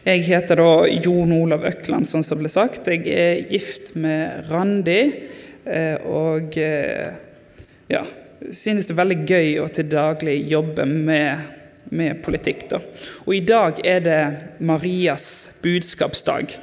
Jeg 0.00 0.22
heter 0.24 0.56
da 0.56 0.68
Jon 1.04 1.32
Olav 1.36 1.66
Økland, 1.68 2.08
sånn 2.08 2.24
som 2.24 2.40
ble 2.40 2.48
sagt. 2.48 2.88
Jeg 2.88 3.04
er 3.12 3.42
gift 3.50 3.92
med 4.00 4.46
Randi. 4.48 5.02
eh, 5.66 6.00
Og 6.08 6.56
eh, 6.56 7.12
ja, 7.90 8.00
synes 8.48 8.88
det 8.88 8.94
er 8.94 9.02
veldig 9.02 9.18
gøy 9.28 9.50
å 9.60 9.68
til 9.68 9.90
daglig 9.92 10.38
jobbe 10.48 10.86
med, 10.88 11.52
med 11.92 12.22
politikk. 12.24 12.64
Da. 12.70 12.80
Og 13.26 13.34
i 13.36 13.44
dag 13.44 13.84
er 13.84 14.00
det 14.00 14.20
Marias 14.64 15.52
budskapsdag. 15.60 16.56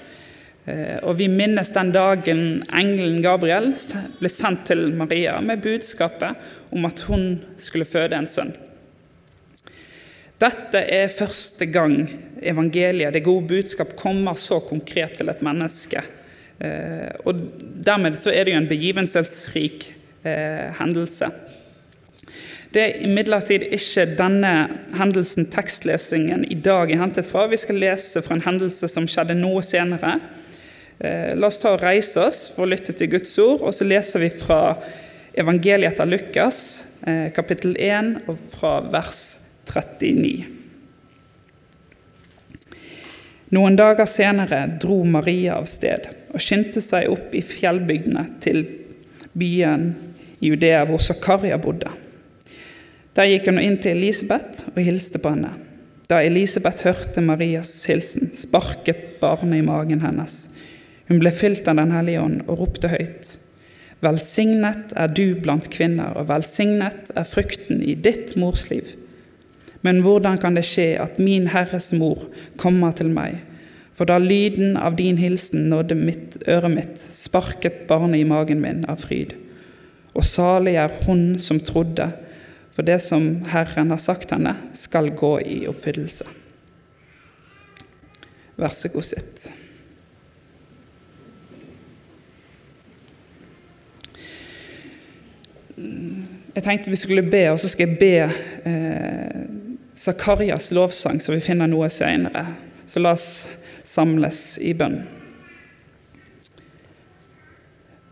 Eh, 0.65 0.97
Og 1.03 1.19
vi 1.21 1.29
minnes 1.29 1.69
den 1.77 1.93
dagen 1.93 2.63
engelen 2.73 3.21
Gabriel 3.21 3.69
ble 4.17 4.29
sendt 4.33 4.65
til 4.65 4.87
Maria 4.97 5.37
med 5.45 5.61
budskapet 5.61 6.73
om 6.73 6.89
at 6.89 7.05
hun 7.05 7.35
skulle 7.55 7.85
føde 7.85 8.17
en 8.17 8.25
sønn. 8.25 8.55
Dette 10.37 10.83
er 10.93 11.09
første 11.09 11.65
gang 11.65 12.03
evangeliet, 12.45 13.15
det 13.15 13.25
gode 13.25 13.47
budskap, 13.49 13.95
kommer 13.97 14.37
så 14.37 14.59
konkret 14.61 15.17
til 15.17 15.31
et 15.31 15.41
menneske. 15.41 16.03
Eh, 16.61 17.09
og 17.25 17.39
dermed 17.85 18.19
så 18.21 18.29
er 18.29 18.45
det 18.45 18.53
jo 18.53 18.59
en 18.61 18.69
begivenhetsrik 18.69 19.87
eh, 20.21 20.73
hendelse. 20.77 21.31
Det 22.73 22.83
er 22.83 23.07
imidlertid 23.07 23.65
ikke 23.73 24.05
denne 24.19 24.51
hendelsen 24.99 25.47
tekstlesingen 25.49 26.43
i 26.45 26.59
dag 26.61 26.91
er 26.91 27.01
hentet 27.01 27.25
fra. 27.25 27.47
Vi 27.49 27.57
skal 27.57 27.81
lese 27.81 28.21
fra 28.21 28.37
en 28.37 28.45
hendelse 28.45 28.89
som 28.91 29.07
skjedde 29.09 29.37
noe 29.39 29.65
senere. 29.65 30.19
Eh, 31.01 31.33
la 31.33 31.49
oss 31.49 31.61
ta 31.63 31.73
og 31.73 31.81
reise 31.81 32.27
oss 32.27 32.43
for 32.53 32.67
å 32.67 32.69
lytte 32.75 32.93
til 32.93 33.09
Guds 33.15 33.33
ord, 33.41 33.65
og 33.65 33.73
så 33.73 33.89
leser 33.89 34.21
vi 34.21 34.29
fra 34.37 34.77
evangeliet 35.37 35.95
etter 35.95 36.09
Lukas, 36.09 36.61
kapittel 37.37 37.75
1, 37.79 38.07
og 38.27 38.39
fra 38.51 38.79
vers 38.91 39.37
39. 39.67 40.47
Noen 43.55 43.77
dager 43.79 44.09
senere 44.09 44.65
dro 44.81 45.03
Maria 45.07 45.55
av 45.61 45.69
sted 45.71 46.09
og 46.33 46.43
skyndte 46.43 46.83
seg 46.83 47.07
opp 47.11 47.35
i 47.37 47.43
fjellbygdene 47.45 48.25
til 48.43 48.65
byen 49.37 49.93
i 50.41 50.51
Judea 50.51 50.83
hvor 50.89 51.01
Zakaria 51.03 51.59
bodde. 51.61 51.93
Der 53.17 53.29
gikk 53.31 53.47
hun 53.49 53.61
inn 53.61 53.79
til 53.81 53.97
Elisabeth 53.97 54.67
og 54.73 54.83
hilste 54.83 55.21
på 55.21 55.31
henne. 55.33 55.55
Da 56.07 56.19
Elisabeth 56.23 56.85
hørte 56.85 57.23
Marias 57.23 57.71
hilsen, 57.89 58.29
sparket 58.35 59.17
barnet 59.21 59.61
i 59.61 59.65
magen 59.65 60.03
hennes. 60.03 60.45
Hun 61.07 61.19
ble 61.23 61.31
fylt 61.35 61.67
av 61.67 61.79
Den 61.79 61.95
hellige 61.95 62.21
ånd 62.21 62.43
og 62.45 62.61
ropte 62.61 62.91
høyt. 62.91 63.33
Velsignet 64.03 64.93
er 64.93 65.09
du 65.09 65.39
blant 65.41 65.71
kvinner, 65.73 66.13
og 66.19 66.29
velsignet 66.29 67.09
er 67.17 67.27
frukten 67.27 67.81
i 67.81 67.95
ditt 67.95 68.35
mors 68.37 68.67
liv. 68.69 68.91
Men 69.85 70.01
hvordan 70.01 70.39
kan 70.41 70.57
det 70.57 70.65
skje 70.65 70.95
at 71.01 71.19
min 71.21 71.49
Herres 71.51 71.91
mor 71.93 72.25
kommer 72.57 72.95
til 72.97 73.11
meg? 73.13 73.41
For 73.97 74.05
da 74.05 74.19
lyden 74.21 74.77
av 74.77 74.95
din 74.97 75.17
hilsen 75.17 75.69
nådde 75.71 75.97
mitt 75.97 76.37
øret 76.45 76.73
mitt, 76.73 76.99
sparket 77.01 77.85
barnet 77.89 78.21
i 78.21 78.27
magen 78.29 78.61
min 78.61 78.85
av 78.89 79.01
fryd. 79.01 79.33
Og 80.13 80.25
salig 80.25 80.75
er 80.77 80.93
hun 81.05 81.39
som 81.41 81.59
trodde, 81.61 82.11
for 82.73 82.85
det 82.85 82.99
som 83.01 83.45
Herren 83.49 83.89
har 83.89 84.01
sagt 84.01 84.33
henne, 84.33 84.53
skal 84.77 85.09
gå 85.17 85.39
i 85.41 85.63
oppfyllelse. 85.69 86.27
Vær 88.57 88.73
så 88.73 88.89
god, 88.93 89.05
sitt. 89.05 89.49
Jeg 96.55 96.63
tenkte 96.65 96.93
vi 96.93 97.01
skulle 97.01 97.25
be, 97.25 97.43
og 97.51 97.59
så 97.61 97.69
skal 97.69 97.89
jeg 97.89 97.97
be 98.01 98.13
eh, 98.69 99.56
Zakarias 99.97 100.71
lovsang, 100.71 101.19
så 101.19 101.33
vi 101.33 101.41
finner 101.41 101.69
noe 101.69 101.89
senere. 101.89 102.45
Så 102.85 103.01
la 103.01 103.15
oss 103.17 103.47
samles 103.87 104.57
i 104.61 104.73
bønn. 104.77 105.01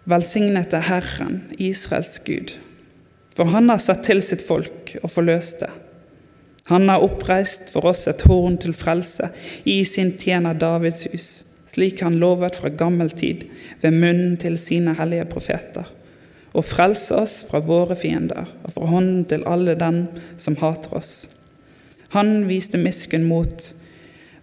Velsignet 0.10 0.74
er 0.78 0.86
Herren, 0.86 1.40
Israels 1.58 2.20
Gud, 2.26 2.54
for 3.38 3.50
han 3.54 3.72
har 3.72 3.82
sett 3.82 4.04
til 4.06 4.22
sitt 4.26 4.44
folk 4.46 4.96
og 5.02 5.10
forløst 5.14 5.64
det. 5.64 5.72
Han 6.70 6.90
har 6.90 7.04
oppreist 7.06 7.70
for 7.74 7.86
oss 7.90 8.06
et 8.10 8.24
horn 8.26 8.58
til 8.62 8.74
frelse 8.74 9.30
i 9.70 9.80
sin 9.86 10.16
tjener 10.22 10.58
Davids 10.58 11.06
hus, 11.10 11.28
slik 11.70 12.02
han 12.06 12.18
lovet 12.22 12.58
fra 12.58 12.74
gammel 12.74 13.12
tid 13.14 13.46
ved 13.82 13.98
munnen 13.98 14.38
til 14.42 14.58
sine 14.62 14.94
hellige 14.98 15.28
profeter 15.30 15.90
og 16.56 16.64
frelse 16.64 17.16
oss 17.20 17.40
fra 17.48 17.60
våre 17.64 17.98
fiender 18.00 18.48
og 18.64 18.76
fra 18.78 18.88
hånden 18.88 19.24
til 19.28 19.44
alle 19.50 19.76
dem 19.80 20.06
som 20.40 20.56
hater 20.62 20.96
oss. 20.96 21.14
Han 22.16 22.46
viste 22.48 22.80
miskunn 22.80 23.26
mot 23.28 23.74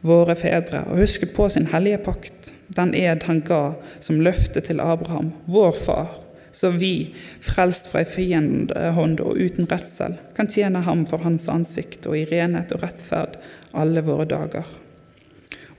våre 0.05 0.35
fedre 0.37 0.83
og 0.91 0.99
husket 1.01 1.31
på 1.33 1.47
sin 1.49 1.71
hellige 1.73 2.03
pakt, 2.05 2.51
den 2.77 2.93
ed 2.93 3.25
han 3.25 3.41
ga 3.47 3.63
som 4.03 4.21
løfte 4.21 4.61
til 4.65 4.83
Abraham, 4.83 5.31
vår 5.47 5.73
far, 5.79 6.11
så 6.53 6.69
vi, 6.77 7.15
frelst 7.41 7.89
fra 7.89 8.03
ei 8.03 8.09
fiendehånd 8.13 9.23
og 9.25 9.41
uten 9.41 9.69
redsel, 9.71 10.19
kan 10.37 10.51
tjene 10.53 10.83
ham 10.85 11.07
for 11.09 11.25
hans 11.25 11.49
ansikt 11.49 12.05
og 12.11 12.19
i 12.19 12.27
renhet 12.29 12.75
og 12.77 12.85
rettferd 12.85 13.39
alle 13.73 14.05
våre 14.05 14.29
dager. 14.29 14.69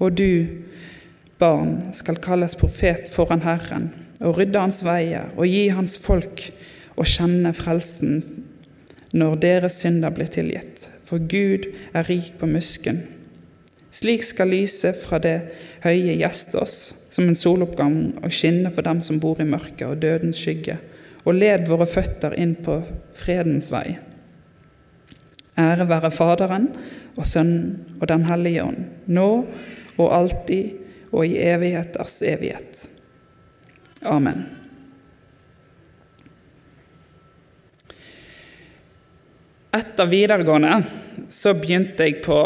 Og 0.01 0.17
du, 0.17 0.63
barn, 1.37 1.93
skal 1.93 2.17
kalles 2.23 2.57
profet 2.57 3.11
foran 3.13 3.45
Herren, 3.45 3.91
og 4.23 4.39
rydde 4.39 4.65
hans 4.65 4.81
veier 4.85 5.29
og 5.35 5.45
gi 5.45 5.67
hans 5.75 5.99
folk 6.01 6.47
å 6.97 7.05
kjenne 7.05 7.53
frelsen 7.53 8.23
når 9.13 9.37
deres 9.45 9.77
synder 9.83 10.13
blir 10.15 10.33
tilgitt. 10.33 10.89
For 11.13 11.21
Gud 11.29 11.67
er 11.93 12.07
rik 12.09 12.31
på 12.39 12.47
musken. 12.49 13.03
Slik 13.93 14.23
skal 14.25 14.49
lyset 14.49 14.97
fra 14.97 15.19
det 15.21 15.35
høye 15.83 16.15
gjeste 16.17 16.57
oss 16.57 16.77
som 17.13 17.27
en 17.29 17.37
soloppgang 17.37 18.15
og 18.23 18.33
skinne 18.33 18.71
for 18.73 18.81
dem 18.81 18.97
som 19.05 19.19
bor 19.21 19.37
i 19.37 19.45
mørket 19.45 19.83
og 19.85 19.99
dødens 20.01 20.39
skygge, 20.41 20.79
og 21.21 21.37
led 21.37 21.67
våre 21.69 21.85
føtter 21.85 22.33
inn 22.33 22.55
på 22.57 22.79
fredens 23.13 23.69
vei. 23.69 23.99
Ære 25.53 25.85
være 25.85 26.09
Faderen 26.17 26.65
og 27.13 27.29
Sønnen 27.29 27.99
og 27.99 28.09
Den 28.09 28.25
hellige 28.25 28.65
ånd, 28.65 28.81
nå 29.05 29.29
og 29.99 30.17
alltid 30.17 31.13
og 31.13 31.29
i 31.29 31.37
evigheters 31.37 32.23
evighet. 32.25 32.87
Amen. 34.01 34.62
Etter 39.73 40.05
videregående 40.05 40.83
så 41.33 41.55
begynte 41.57 42.05
jeg 42.05 42.21
på 42.25 42.37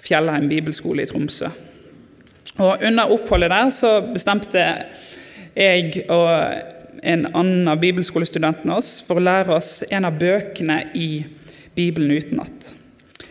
Fjellheim 0.00 0.46
bibelskole 0.48 1.04
i 1.04 1.10
Tromsø. 1.10 1.50
Og 2.56 2.86
Under 2.86 3.12
oppholdet 3.12 3.52
der 3.52 3.72
så 3.74 3.90
bestemte 4.08 4.62
jeg 5.56 6.06
og 6.08 6.30
en 7.06 7.26
annen 7.36 7.68
av 7.68 7.82
bibelskolestudentene 7.82 8.78
oss 8.78 9.02
for 9.04 9.20
å 9.20 9.26
lære 9.26 9.52
oss 9.58 9.82
en 9.90 10.08
av 10.08 10.16
bøkene 10.16 10.78
i 10.96 11.10
Bibelen 11.76 12.16
utenat. 12.16 12.72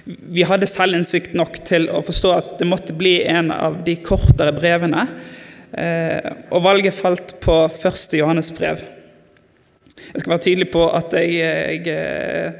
Vi 0.05 0.45
hadde 0.45 0.69
selvinnsikt 0.69 1.33
nok 1.33 1.57
til 1.65 1.89
å 1.89 2.03
forstå 2.05 2.31
at 2.35 2.53
det 2.61 2.69
måtte 2.69 2.93
bli 2.93 3.17
en 3.25 3.49
av 3.51 3.81
de 3.87 3.97
kortere 4.05 4.53
brevene. 4.53 5.07
Eh, 5.73 6.29
og 6.53 6.61
valget 6.63 6.93
falt 6.93 7.33
på 7.41 7.57
første 7.73 8.21
Johannes 8.21 8.51
brev. 8.53 8.85
Jeg 10.13 10.21
skal 10.21 10.35
være 10.35 10.45
tydelig 10.45 10.69
på 10.75 10.85
at 10.93 11.15
jeg, 11.17 11.39
jeg, 11.41 12.53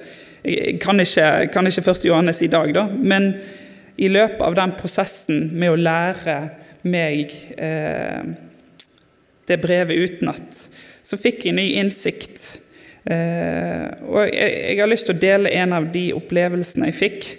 jeg 0.46 0.80
kan, 0.84 1.00
ikke, 1.02 1.50
kan 1.54 1.68
ikke 1.68 1.86
første 1.86 2.08
Johannes 2.08 2.42
i 2.46 2.52
dag, 2.52 2.74
da. 2.76 2.86
Men 2.90 3.34
i 3.98 4.10
løpet 4.12 4.42
av 4.44 4.56
den 4.58 4.76
prosessen 4.78 5.50
med 5.56 5.74
å 5.74 5.80
lære 5.80 6.38
meg 6.86 7.32
eh, 7.58 8.34
det 9.48 9.58
brevet 9.62 9.98
utenat, 10.10 10.60
så 11.06 11.18
fikk 11.22 11.48
jeg 11.48 11.58
ny 11.58 11.68
innsikt. 11.80 12.44
Eh, 13.06 13.86
og 14.10 14.26
jeg, 14.26 14.50
jeg, 14.50 14.80
har 14.82 14.90
lyst 14.90 15.10
til 15.10 15.16
å 15.16 15.22
dele 15.22 15.54
en 15.54 15.76
av 15.78 15.88
de 15.94 16.08
opplevelsene 16.18 16.90
jeg 16.90 17.00
fikk 17.00 17.30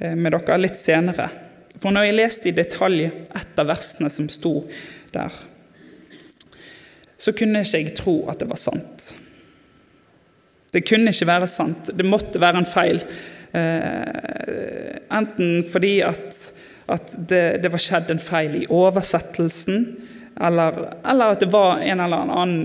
eh, 0.00 0.16
med 0.16 0.34
dere 0.34 0.60
litt 0.60 0.80
senere. 0.80 1.28
For 1.80 1.94
når 1.94 2.08
jeg 2.08 2.18
leste 2.18 2.50
i 2.50 2.56
detalj 2.56 3.06
et 3.06 3.60
av 3.60 3.70
versene 3.70 4.10
som 4.12 4.28
sto 4.32 4.54
der, 5.14 5.32
så 7.20 7.32
kunne 7.36 7.62
ikke 7.64 7.82
jeg 7.82 7.96
tro 7.98 8.16
at 8.32 8.40
det 8.40 8.48
var 8.48 8.60
sant. 8.60 9.12
Det 10.70 10.84
kunne 10.86 11.10
ikke 11.10 11.28
være 11.28 11.48
sant. 11.50 11.90
Det 11.96 12.06
måtte 12.06 12.40
være 12.42 12.62
en 12.62 12.68
feil. 12.68 13.02
Eh, 13.52 14.98
enten 15.10 15.64
fordi 15.66 15.96
at, 16.06 16.36
at 16.90 17.16
det, 17.18 17.62
det, 17.64 17.72
var 17.72 17.82
skjedd 17.82 18.12
en 18.12 18.22
feil 18.22 18.60
i 18.60 18.68
oversettelsen, 18.70 19.82
eller, 20.40 20.84
eller, 21.02 21.34
at 21.34 21.42
det 21.42 21.50
var 21.52 21.82
en 21.82 22.02
eller 22.04 22.30
annen 22.30 22.60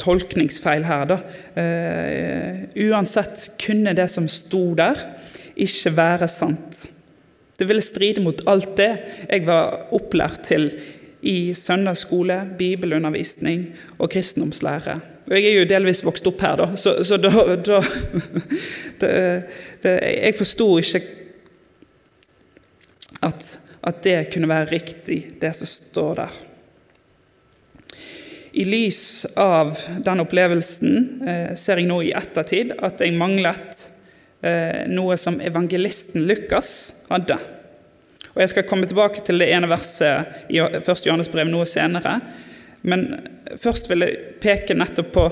tolkningsfeil 0.00 0.86
her. 0.86 1.16
Eh, 1.58 2.66
uansett 2.86 3.48
kunne 3.60 3.96
det 3.96 4.08
som 4.12 4.28
sto 4.30 4.68
der, 4.78 5.00
ikke 5.56 5.96
være 5.96 6.28
sant. 6.30 6.86
Det 7.56 7.66
ville 7.66 7.82
stride 7.82 8.20
mot 8.20 8.42
alt 8.46 8.74
det 8.76 8.90
jeg 9.24 9.46
var 9.48 9.88
opplært 9.96 10.44
til 10.46 10.68
i 11.26 11.54
søndagsskole, 11.56 12.42
bibelundervisning 12.58 13.70
og 13.98 14.12
kristendomslære. 14.12 15.00
Og 15.26 15.34
Jeg 15.34 15.46
er 15.50 15.60
jo 15.60 15.68
delvis 15.68 16.04
vokst 16.06 16.26
opp 16.30 16.42
her, 16.44 16.56
da, 16.60 16.66
så, 16.78 17.00
så 17.04 17.18
da, 17.18 17.30
da 17.58 17.80
det, 19.00 19.12
det, 19.82 19.94
Jeg 20.06 20.36
forsto 20.38 20.68
ikke 20.78 21.02
at, 23.26 23.48
at 23.82 24.02
det 24.04 24.18
kunne 24.34 24.50
være 24.50 24.70
riktig, 24.70 25.18
det 25.40 25.50
som 25.58 25.70
står 25.70 26.20
der. 26.20 26.36
I 28.56 28.64
lys 28.64 29.26
av 29.36 29.74
den 30.04 30.22
opplevelsen 30.22 30.94
eh, 31.28 31.50
ser 31.58 31.82
jeg 31.82 31.90
nå 31.90 31.98
i 32.06 32.14
ettertid 32.16 32.72
at 32.78 33.02
jeg 33.04 33.12
manglet 33.12 33.82
eh, 34.40 34.86
noe 34.88 35.18
som 35.20 35.36
evangelisten 35.44 36.24
Lukas 36.24 36.70
hadde. 37.10 37.36
Og 38.32 38.40
Jeg 38.40 38.54
skal 38.54 38.66
komme 38.68 38.88
tilbake 38.88 39.20
til 39.26 39.42
det 39.42 39.50
ene 39.52 39.68
verset 39.68 40.48
i 40.52 40.62
1. 40.62 40.88
Johannes 41.04 41.28
brev 41.32 41.50
noe 41.52 41.66
senere. 41.68 42.18
Men 42.86 43.06
først 43.58 43.90
vil 43.90 44.06
jeg 44.06 44.36
peke 44.42 44.76
nettopp 44.78 45.12
på, 45.14 45.26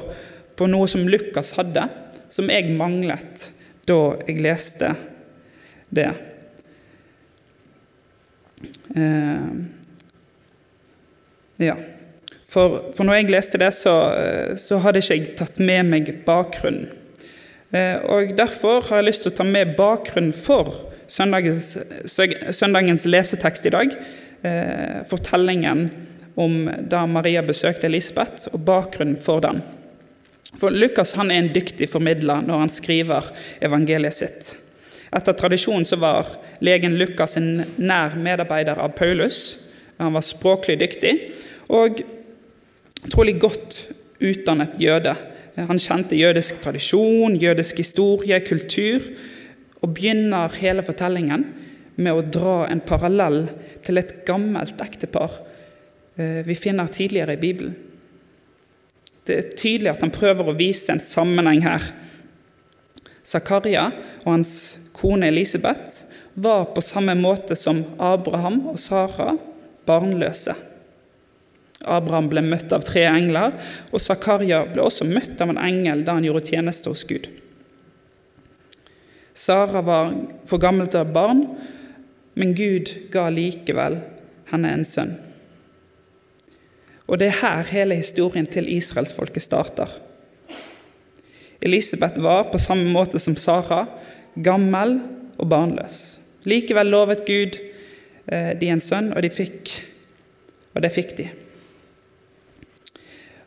på 0.59 0.69
noe 0.71 0.89
som 0.91 1.07
Lukas 1.09 1.55
hadde, 1.59 1.87
som 2.33 2.51
jeg 2.51 2.75
manglet 2.75 3.51
da 3.87 3.99
jeg 4.27 4.41
leste 4.43 4.95
det. 5.95 6.09
Eh, 8.97 9.51
ja. 11.67 11.77
For, 12.49 12.81
for 12.95 13.07
når 13.07 13.19
jeg 13.19 13.33
leste 13.35 13.59
det, 13.61 13.73
så, 13.75 13.95
så, 14.61 14.79
hadde 14.83 15.03
ikke 15.03 15.17
jeg 15.19 15.35
tatt 15.39 15.59
med 15.59 15.91
meg 15.91 16.11
bakgrunnen. 16.27 16.91
Eh, 17.75 17.99
og 18.15 18.35
Derfor 18.39 18.85
har 18.89 19.03
jeg 19.03 19.09
lyst 19.11 19.27
til 19.27 19.35
å 19.35 19.39
ta 19.41 19.47
med 19.49 19.75
bakgrunnen 19.79 20.35
for 20.35 20.71
søndagens, 21.11 21.75
søndagens 22.07 23.07
lesetekst 23.11 23.67
i 23.67 23.75
dag. 23.75 23.97
Eh, 24.47 25.01
fortellingen 25.11 25.89
om 26.35 26.69
da 26.91 27.05
Maria 27.07 27.43
besøkte 27.47 27.87
Elisabeth, 27.87 28.49
og 28.53 28.65
bakgrunnen 28.67 29.19
for 29.21 29.43
den. 29.45 29.63
For 30.59 30.71
Lukas 30.71 31.15
er 31.19 31.31
en 31.35 31.51
dyktig 31.55 31.89
formidler 31.91 32.45
når 32.47 32.65
han 32.65 32.73
skriver 32.73 33.31
evangeliet 33.65 34.15
sitt. 34.15 34.55
Etter 35.15 35.37
tradisjonen 35.39 35.87
så 35.87 35.99
var 36.03 36.31
legen 36.65 36.97
Lukas 36.99 37.37
en 37.39 37.65
nær 37.79 38.17
medarbeider 38.19 38.79
av 38.83 38.95
Paulus. 38.99 39.59
Han 39.99 40.15
var 40.17 40.27
språklig 40.27 40.79
dyktig 40.81 41.15
og 41.71 42.03
trolig 43.13 43.37
godt 43.43 43.79
utdannet 44.25 44.79
jøde. 44.83 45.15
Han 45.55 45.79
kjente 45.79 46.19
jødisk 46.19 46.59
tradisjon, 46.65 47.37
jødisk 47.39 47.79
historie, 47.79 48.41
kultur, 48.43 49.07
og 49.83 49.93
begynner 49.95 50.55
hele 50.59 50.83
fortellingen 50.83 51.45
med 51.95 52.11
å 52.11 52.25
dra 52.27 52.57
en 52.67 52.83
parallell 52.83 53.45
til 53.87 54.01
et 54.01 54.17
gammelt 54.27 54.81
ektepar 54.83 55.37
vi 56.17 56.55
finner 56.55 56.87
tidligere 56.87 57.35
i 57.35 57.41
Bibelen. 57.43 57.75
Det 59.27 59.37
er 59.37 59.55
tydelig 59.57 59.91
at 59.95 60.03
han 60.05 60.13
prøver 60.15 60.51
å 60.51 60.57
vise 60.57 60.93
en 60.93 61.03
sammenheng 61.03 61.63
her. 61.65 61.87
Zakaria 63.25 63.89
og 64.23 64.29
hans 64.35 64.53
kone 64.95 65.31
Elisabeth 65.33 66.05
var 66.35 66.69
på 66.75 66.83
samme 66.85 67.15
måte 67.17 67.57
som 67.57 67.83
Abraham 67.99 68.61
og 68.75 68.79
Sara 68.83 69.33
barnløse. 69.89 70.55
Abraham 71.85 72.31
ble 72.33 72.43
møtt 72.45 72.73
av 72.73 72.85
tre 72.87 73.05
engler, 73.09 73.57
og 73.93 74.01
Zakaria 74.01 74.63
ble 74.69 74.85
også 74.85 75.07
møtt 75.09 75.41
av 75.45 75.53
en 75.53 75.61
engel 75.61 76.05
da 76.05 76.17
han 76.17 76.25
gjorde 76.25 76.49
tjeneste 76.49 76.93
hos 76.93 77.05
Gud. 77.09 77.29
Sara 79.35 79.83
var 79.85 80.15
for 80.49 80.63
gammel 80.63 80.89
til 80.89 81.03
å 81.03 81.05
ha 81.05 81.15
barn, 81.17 81.45
men 82.39 82.55
Gud 82.57 82.93
ga 83.13 83.27
likevel 83.33 83.99
henne 84.53 84.73
en 84.79 84.87
sønn. 84.89 85.17
Og 87.07 87.21
det 87.21 87.29
er 87.29 87.41
her 87.43 87.69
hele 87.69 87.99
historien 87.99 88.47
til 88.47 88.69
israelsfolket 88.73 89.43
starter. 89.43 89.91
Elisabeth 91.65 92.21
var, 92.23 92.49
på 92.53 92.59
samme 92.59 92.89
måte 92.93 93.19
som 93.21 93.37
Sara, 93.37 93.85
gammel 94.37 94.99
og 95.39 95.49
barnløs. 95.49 96.19
Likevel 96.45 96.91
lovet 96.93 97.25
Gud 97.25 97.57
eh, 98.27 98.53
de 98.61 98.69
en 98.73 98.83
sønn, 98.83 99.13
og 99.17 99.23
de 99.25 99.31
fikk, 99.33 99.73
og 100.75 100.85
det 100.85 100.93
fikk 100.93 101.17
de. 101.21 101.29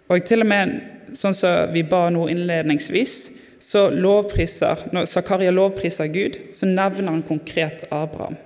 Og 0.07 0.23
til 0.25 0.41
og 0.41 0.49
med 0.49 0.77
sånn 1.17 1.35
som 1.35 1.73
vi 1.73 1.83
ba 1.87 2.07
nå 2.13 2.27
innledningsvis, 2.31 3.15
så 3.59 3.87
lovpriser, 3.89 4.87
når 4.93 5.07
Zakaria 5.09 5.51
lovpriser 5.53 6.09
Gud, 6.13 6.37
så 6.53 6.69
nevner 6.69 7.11
han 7.11 7.25
konkret 7.25 7.87
Abraham. 7.91 8.37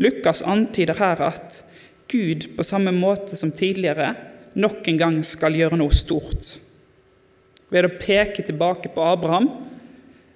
Lukas 0.00 0.40
antyder 0.42 0.96
her 0.96 1.20
at 1.28 1.60
Gud, 2.12 2.50
på 2.56 2.64
samme 2.64 2.92
måte 2.92 3.36
som 3.38 3.52
tidligere, 3.56 4.12
nok 4.54 4.88
en 4.88 4.98
gang 5.00 5.18
skal 5.24 5.56
gjøre 5.56 5.78
noe 5.80 5.94
stort. 5.96 6.58
Ved 7.72 7.88
å 7.88 7.94
peke 7.96 8.44
tilbake 8.44 8.92
på 8.92 9.04
Abraham, 9.06 9.48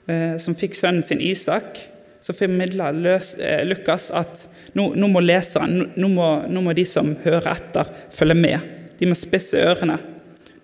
eh, 0.09 0.39
som 0.41 0.57
fikk 0.57 0.77
sønnen 0.79 1.05
sin 1.05 1.21
Isak, 1.21 1.83
så 2.21 2.35
formidler 2.35 2.97
eh, 3.39 3.61
Lukas 3.69 4.09
at 4.11 4.47
nå, 4.75 4.89
nå 4.97 5.11
må 5.13 5.21
leseren, 5.21 5.93
nå 5.95 6.09
må, 6.11 6.31
nå 6.49 6.63
må, 6.65 6.73
de 6.75 6.87
som 6.89 7.13
hører 7.27 7.53
etter, 7.53 7.93
følge 8.11 8.39
med. 8.41 8.73
De 8.97 9.09
må 9.09 9.19
spisse 9.19 9.61
ørene. 9.61 9.99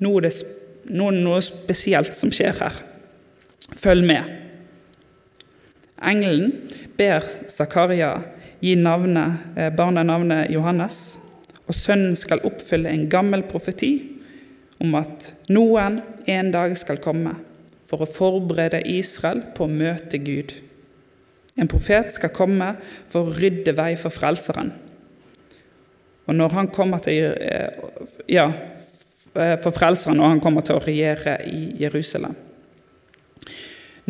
Nå 0.02 0.14
er 0.16 0.26
det 0.26 0.32
noe, 0.90 1.12
noe 1.12 1.42
spesielt 1.44 2.16
som 2.18 2.32
skjer 2.34 2.56
her. 2.58 2.80
Følg 3.78 4.08
med. 4.08 4.38
Engelen 6.02 6.56
ber 6.98 7.28
Zakaria 7.46 8.16
gi 8.62 8.76
navnet, 8.78 9.42
barna 9.54 9.70
barnet 9.76 10.06
navnet 10.06 10.50
Johannes, 10.54 11.18
og 11.66 11.74
sønnen 11.74 12.14
skal 12.18 12.44
oppfylle 12.46 12.90
en 12.90 13.08
gammel 13.10 13.42
profeti 13.48 13.92
om 14.82 14.94
at 14.98 15.32
noen 15.50 16.00
en 16.30 16.52
dag 16.54 16.74
skal 16.78 17.00
komme 17.02 17.34
for 17.90 18.04
å 18.04 18.08
forberede 18.08 18.80
Israel 18.88 19.42
på 19.56 19.66
å 19.66 19.72
møte 19.72 20.20
Gud. 20.22 20.54
En 21.58 21.68
profet 21.68 22.14
skal 22.14 22.32
komme 22.32 22.70
for 23.12 23.26
å 23.26 23.34
rydde 23.36 23.74
vei 23.76 23.92
for 24.00 24.14
Frelseren. 24.14 24.72
Og 26.26 26.38
når 26.38 26.54
han 26.56 26.70
kommer 26.72 27.02
til 27.02 27.34
eh, 27.34 27.82
Ja, 28.30 28.46
for 29.32 29.74
Frelseren 29.74 30.20
når 30.20 30.34
han 30.36 30.40
kommer 30.44 30.64
til 30.64 30.78
å 30.78 30.84
regjere 30.84 31.38
i 31.48 31.72
Jerusalem. 31.82 32.34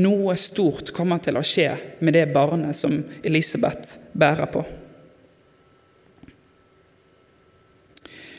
Noe 0.01 0.37
stort 0.41 0.93
kommer 0.97 1.21
til 1.21 1.37
å 1.37 1.45
skje 1.45 1.69
med 2.01 2.17
det 2.17 2.29
barnet 2.33 2.77
som 2.77 3.03
Elisabeth 3.25 3.99
bærer 4.17 4.49
på. 4.53 4.63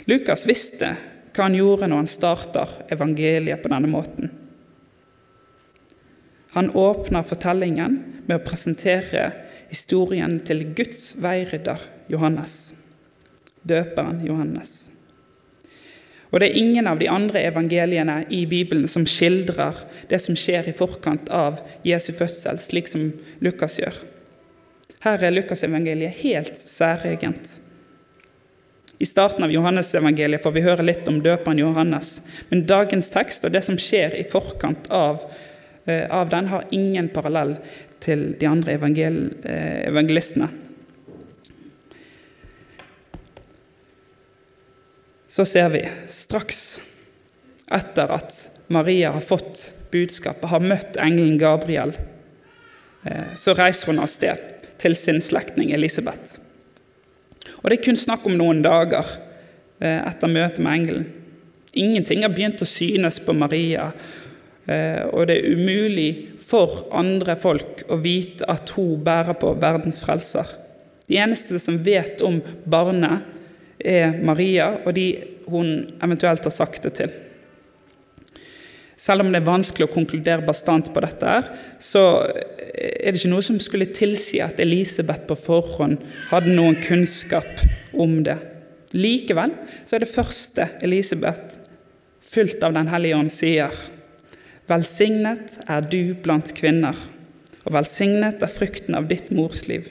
Lukas 0.10 0.48
visste 0.50 0.96
hva 1.34 1.46
han 1.46 1.58
gjorde 1.58 1.88
når 1.90 2.02
han 2.04 2.10
starter 2.12 2.74
evangeliet 2.94 3.62
på 3.62 3.72
denne 3.72 3.90
måten. 3.90 4.32
Han 6.54 6.70
åpner 6.78 7.26
fortellingen 7.26 7.96
med 8.28 8.36
å 8.38 8.46
presentere 8.46 9.30
historien 9.72 10.40
til 10.46 10.68
Guds 10.78 11.16
veirydder 11.22 11.82
Johannes, 12.14 12.76
døperen 13.66 14.22
Johannes. 14.26 14.93
Og 16.34 16.42
det 16.42 16.50
er 16.50 16.58
ingen 16.58 16.90
av 16.90 16.98
de 16.98 17.08
andre 17.14 17.44
evangeliene 17.46 18.24
i 18.34 18.42
Bibelen 18.50 18.88
som 18.90 19.06
skildrer 19.06 19.84
det 20.10 20.18
som 20.24 20.36
skjer 20.38 20.68
i 20.68 20.74
forkant 20.74 21.30
av 21.30 21.62
Jesu 21.86 22.10
fødsel, 22.18 22.58
slik 22.60 22.90
som 22.90 23.12
Lukas 23.46 23.78
gjør. 23.78 24.00
Her 25.06 25.22
er 25.22 25.36
Lukasevangeliet 25.36 26.18
helt 26.24 26.58
særegent. 26.58 27.60
I 28.98 29.06
starten 29.06 29.46
av 29.46 29.54
Johannesevangeliet 29.54 30.42
får 30.42 30.56
vi 30.56 30.66
høre 30.66 30.86
litt 30.86 31.08
om 31.12 31.22
døperen 31.22 31.62
Johannes, 31.62 32.18
men 32.50 32.66
dagens 32.66 33.12
tekst 33.14 33.46
og 33.46 33.54
det 33.54 33.62
som 33.66 33.78
skjer 33.78 34.16
i 34.18 34.26
forkant 34.30 34.90
av 34.90 35.22
Eh, 35.86 36.16
av 36.20 36.30
den 36.30 36.48
har 36.48 36.64
ingen 36.70 37.10
parallell 37.10 37.56
til 38.00 38.34
de 38.40 38.48
andre 38.48 38.78
evangel 38.78 39.18
eh, 39.44 39.88
evangelistene. 39.90 40.48
Så 45.34 45.46
ser 45.50 45.72
vi 45.74 45.82
straks 46.12 46.60
etter 47.74 48.12
at 48.14 48.36
Maria 48.74 49.16
har 49.16 49.26
fått 49.26 49.66
budskapet, 49.94 50.46
har 50.52 50.62
møtt 50.62 51.00
engelen 51.02 51.40
Gabriel, 51.42 51.96
eh, 53.06 53.34
så 53.40 53.56
reiser 53.58 53.90
hun 53.90 54.04
av 54.04 54.12
sted 54.14 54.70
til 54.82 54.98
sin 55.00 55.22
slektning 55.26 55.74
Elisabeth. 55.74 56.38
Og 57.64 57.70
Det 57.70 57.80
er 57.80 57.86
kun 57.88 57.98
snakk 57.98 58.28
om 58.30 58.38
noen 58.38 58.62
dager 58.62 59.08
etter 59.84 60.30
møtet 60.32 60.62
med 60.64 60.74
engelen. 60.74 61.08
Ingenting 61.74 62.22
har 62.24 62.32
begynt 62.32 62.62
å 62.62 62.70
synes 62.70 63.18
på 63.20 63.34
Maria 63.36 63.90
Eh, 64.66 65.04
og 65.12 65.28
det 65.28 65.40
er 65.40 65.56
umulig 65.58 66.10
for 66.40 66.86
andre 66.96 67.36
folk 67.40 67.84
å 67.92 67.98
vite 68.00 68.48
at 68.52 68.72
hun 68.78 69.02
bærer 69.04 69.36
på 69.40 69.52
verdens 69.60 70.00
frelser. 70.00 70.48
De 71.10 71.20
eneste 71.20 71.60
som 71.60 71.82
vet 71.84 72.24
om 72.24 72.40
barnet, 72.64 73.26
er 73.84 74.18
Maria 74.24 74.72
og 74.84 74.94
de 74.96 75.08
hun 75.50 75.86
eventuelt 76.02 76.44
har 76.44 76.56
sagt 76.56 76.86
det 76.88 76.94
til. 77.02 77.14
Selv 79.00 79.24
om 79.24 79.32
det 79.34 79.42
er 79.42 79.48
vanskelig 79.48 79.88
å 79.88 79.94
konkludere 79.94 80.46
bastant 80.46 80.92
på 80.94 81.02
dette, 81.04 81.28
her, 81.28 81.50
så 81.82 82.24
er 82.24 83.12
det 83.12 83.20
ikke 83.20 83.32
noe 83.34 83.44
som 83.46 83.60
skulle 83.62 83.90
tilsi 83.92 84.40
at 84.44 84.62
Elisabeth 84.64 85.26
på 85.28 85.38
forhånd 85.40 85.98
hadde 86.30 86.54
noen 86.54 86.78
kunnskap 86.86 87.66
om 88.00 88.22
det. 88.26 88.38
Likevel 88.94 89.56
så 89.84 89.98
er 89.98 90.06
det 90.06 90.14
første 90.14 90.70
Elisabeth, 90.86 91.58
fylt 92.24 92.64
av 92.64 92.78
Den 92.78 92.88
hellige 92.90 93.18
ånd, 93.18 93.34
sier 93.34 93.74
Velsignet 94.70 95.58
er 95.68 95.84
du 95.84 96.14
blant 96.24 96.54
kvinner, 96.56 96.96
og 97.66 97.74
velsignet 97.76 98.46
er 98.46 98.52
frukten 98.52 98.96
av 98.96 99.10
ditt 99.10 99.34
mors 99.36 99.66
liv. 99.68 99.90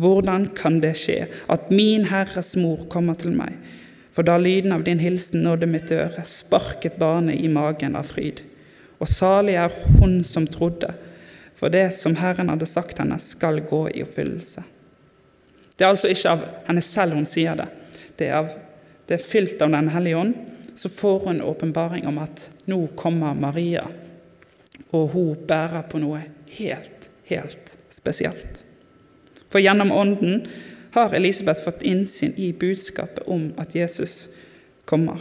Hvordan 0.00 0.48
kan 0.56 0.80
det 0.80 0.94
skje 1.00 1.26
at 1.52 1.70
min 1.74 2.06
Herres 2.08 2.54
mor 2.56 2.86
kommer 2.92 3.18
til 3.20 3.34
meg? 3.36 3.58
For 4.12 4.24
da 4.24 4.36
lyden 4.40 4.74
av 4.74 4.84
din 4.84 5.00
hilsen 5.00 5.44
nådde 5.44 5.68
mitt 5.68 5.92
øre, 5.92 6.24
sparket 6.28 6.98
barnet 7.00 7.40
i 7.40 7.48
magen 7.48 7.96
av 7.96 8.10
fryd. 8.12 8.42
Og 9.00 9.08
salig 9.08 9.56
er 9.58 9.72
hun 9.98 10.20
som 10.24 10.46
trodde, 10.46 10.92
for 11.56 11.72
det 11.72 11.88
som 11.96 12.16
Herren 12.20 12.50
hadde 12.52 12.68
sagt 12.68 13.00
henne, 13.00 13.18
skal 13.22 13.62
gå 13.68 13.86
i 13.92 14.02
oppfyllelse. 14.04 14.64
Det 15.76 15.86
er 15.86 15.94
altså 15.94 16.10
ikke 16.12 16.34
av 16.34 16.42
henne 16.68 16.82
selv 16.84 17.16
hun 17.16 17.28
sier 17.28 17.56
det. 17.58 17.68
Det 18.18 18.28
er, 18.28 18.36
av, 18.42 18.50
det 19.08 19.16
er 19.16 19.24
fylt 19.24 19.62
av 19.64 19.72
Den 19.72 19.90
hellige 19.92 20.18
ånd. 20.18 20.34
Så 20.74 20.88
får 20.88 21.26
hun 21.26 21.42
åpenbaring 21.44 22.06
om 22.08 22.18
at 22.22 22.46
nå 22.70 22.78
kommer 22.96 23.36
Maria, 23.36 23.84
og 24.92 25.12
hun 25.12 25.46
bærer 25.48 25.84
på 25.88 26.00
noe 26.00 26.22
helt, 26.56 27.10
helt 27.28 27.74
spesielt. 27.92 28.62
For 29.52 29.60
gjennom 29.60 29.92
Ånden 29.92 30.46
har 30.94 31.14
Elisabeth 31.14 31.64
fått 31.64 31.84
innsyn 31.84 32.32
i 32.40 32.52
budskapet 32.56 33.26
om 33.28 33.50
at 33.60 33.76
Jesus 33.76 34.30
kommer. 34.88 35.20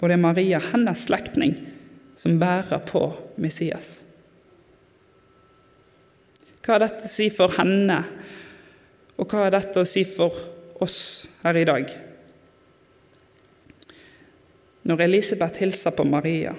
Og 0.00 0.08
det 0.08 0.16
er 0.16 0.22
Maria, 0.22 0.60
hennes 0.72 1.06
slektning, 1.06 1.54
som 2.18 2.38
bærer 2.40 2.82
på 2.88 3.04
Messias. 3.40 4.00
Hva 6.60 6.76
har 6.76 6.84
dette 6.84 7.08
å 7.08 7.10
si 7.10 7.30
for 7.32 7.52
henne, 7.56 7.98
og 9.16 9.30
hva 9.30 9.46
har 9.46 9.54
dette 9.54 9.80
å 9.80 9.88
si 9.88 10.04
for 10.08 10.34
oss 10.82 11.00
her 11.44 11.58
i 11.60 11.66
dag? 11.68 11.94
Når 14.90 15.04
Elisabeth 15.06 15.60
hilser 15.60 15.94
på 15.96 16.06
Maria, 16.08 16.54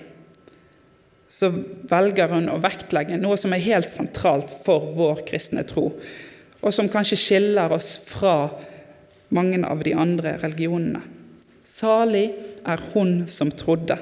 så 1.31 1.47
velger 1.89 2.33
hun 2.35 2.49
å 2.51 2.59
vektlegge 2.61 3.17
noe 3.21 3.37
som 3.39 3.53
er 3.55 3.63
helt 3.63 3.89
sentralt 3.89 4.51
for 4.65 4.91
vår 4.97 5.23
kristne 5.29 5.63
tro, 5.67 5.87
og 6.61 6.73
som 6.73 6.89
kanskje 6.89 7.19
skiller 7.19 7.73
oss 7.73 7.95
fra 8.05 8.51
mange 9.33 9.61
av 9.65 9.81
de 9.85 9.95
andre 9.97 10.35
religionene. 10.41 11.01
Salig 11.63 12.31
er 12.67 12.81
hun 12.93 13.27
som 13.29 13.51
trodde. 13.53 13.97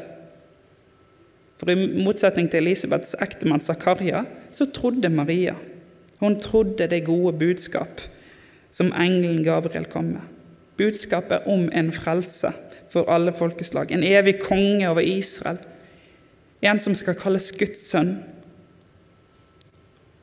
For 1.60 1.72
i 1.72 1.76
motsetning 1.76 2.48
til 2.52 2.64
Elisabeths 2.64 3.18
ektemann 3.20 3.64
Zakaria, 3.64 4.24
så 4.52 4.68
trodde 4.72 5.12
Maria. 5.12 5.56
Hun 6.20 6.40
trodde 6.40 6.88
det 6.88 7.06
gode 7.08 7.36
budskap 7.40 8.02
som 8.72 8.94
engelen 8.96 9.44
Gabriel 9.44 9.88
kom 9.92 10.14
med. 10.16 10.26
Budskapet 10.80 11.48
om 11.52 11.68
en 11.76 11.92
frelse 11.92 12.52
for 12.90 13.12
alle 13.12 13.34
folkeslag, 13.36 13.92
en 13.92 14.04
evig 14.04 14.40
konge 14.42 14.88
over 14.90 15.04
Israel. 15.04 15.60
En 16.62 16.80
som 16.80 16.96
skal 16.96 17.18
kalles 17.20 17.52
Guds 17.52 17.84
sønn. 17.92 18.18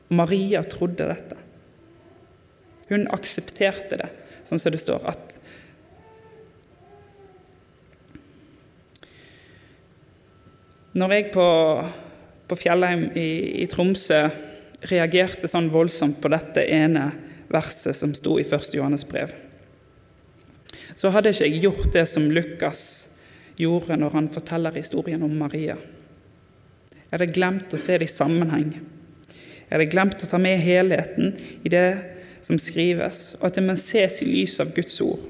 Maria 0.09 0.63
trodde 0.65 1.05
dette. 1.05 1.37
Hun 2.89 3.07
aksepterte 3.13 3.99
det, 3.99 4.09
sånn 4.47 4.61
som 4.61 4.73
det 4.73 4.81
står 4.81 5.07
at 5.11 5.39
Når 10.97 11.11
jeg 11.13 11.25
på, 11.29 11.47
på 12.49 12.55
Fjellheim 12.57 13.03
i, 13.13 13.27
i, 13.61 13.65
Tromsø 13.69 14.23
reagerte 14.89 15.49
sånn 15.49 15.67
voldsomt 15.69 16.17
på 16.23 16.31
dette 16.33 16.63
ene 16.73 17.03
verset 17.53 17.93
som 17.93 18.15
sto 18.17 18.39
i 18.41 18.45
1. 18.47 18.71
Johannes 18.73 19.05
brev, 19.05 19.29
så 20.97 21.11
hadde 21.13 21.35
ikke 21.35 21.51
jeg 21.51 21.61
gjort 21.67 21.91
det 21.93 22.07
som 22.09 22.25
Lukas 22.33 22.81
gjorde 23.61 23.99
når 23.99 24.15
han 24.17 24.31
forteller 24.33 24.73
historien 24.79 25.21
om 25.27 25.37
Maria. 25.37 25.77
Jeg 26.97 27.13
hadde 27.13 27.29
glemt 27.35 27.77
å 27.77 27.81
se 27.81 27.99
det 27.99 28.09
i 28.09 28.15
sammenheng. 28.15 28.71
Jeg 29.67 29.69
hadde 29.69 29.91
glemt 29.91 30.23
å 30.23 30.31
ta 30.31 30.39
med 30.41 30.63
helheten 30.65 31.35
i 31.61 31.69
det 31.69 31.87
som 32.41 32.59
skrives, 32.61 33.35
og 33.39 33.49
at 33.49 33.57
det 33.57 33.65
må 33.65 33.75
ses 33.79 34.21
i 34.21 34.29
lys 34.29 34.59
av 34.63 34.73
Guds 34.75 35.01
ord 35.01 35.25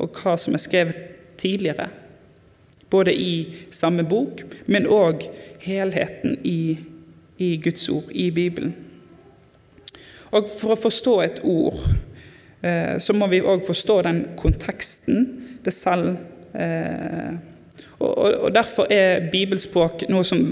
og 0.00 0.16
hva 0.16 0.36
som 0.40 0.56
er 0.56 0.62
skrevet 0.62 1.00
tidligere 1.40 1.90
både 2.90 3.14
i 3.14 3.32
samme 3.70 4.02
bok, 4.04 4.42
men 4.66 4.88
òg 4.90 5.22
helheten 5.62 6.38
i, 6.42 6.78
i, 7.38 7.50
Guds 7.62 7.88
ord, 7.88 8.08
i 8.10 8.30
Bibelen. 8.34 8.72
Og 10.34 10.48
For 10.58 10.74
å 10.74 10.80
forstå 10.88 11.14
et 11.22 11.38
ord 11.46 11.78
eh, 12.62 12.96
så 13.02 13.14
må 13.14 13.28
vi 13.30 13.42
òg 13.42 13.62
forstå 13.66 14.00
den 14.06 14.20
konteksten 14.38 15.22
det 15.64 15.74
selv 15.74 16.16
eh, 16.54 17.38
og, 18.00 18.50
Derfor 18.54 18.90
er 18.90 19.28
bibelspråk 19.30 20.06
noe 20.10 20.26
som 20.26 20.42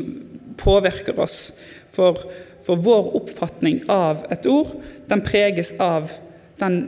påvirker 0.58 1.18
oss. 1.18 1.54
For, 1.94 2.18
for 2.66 2.80
vår 2.82 3.12
oppfatning 3.20 3.82
av 3.92 4.24
et 4.32 4.46
ord 4.50 4.74
den 5.08 5.22
preges 5.24 5.72
av 5.80 6.12
den 6.60 6.82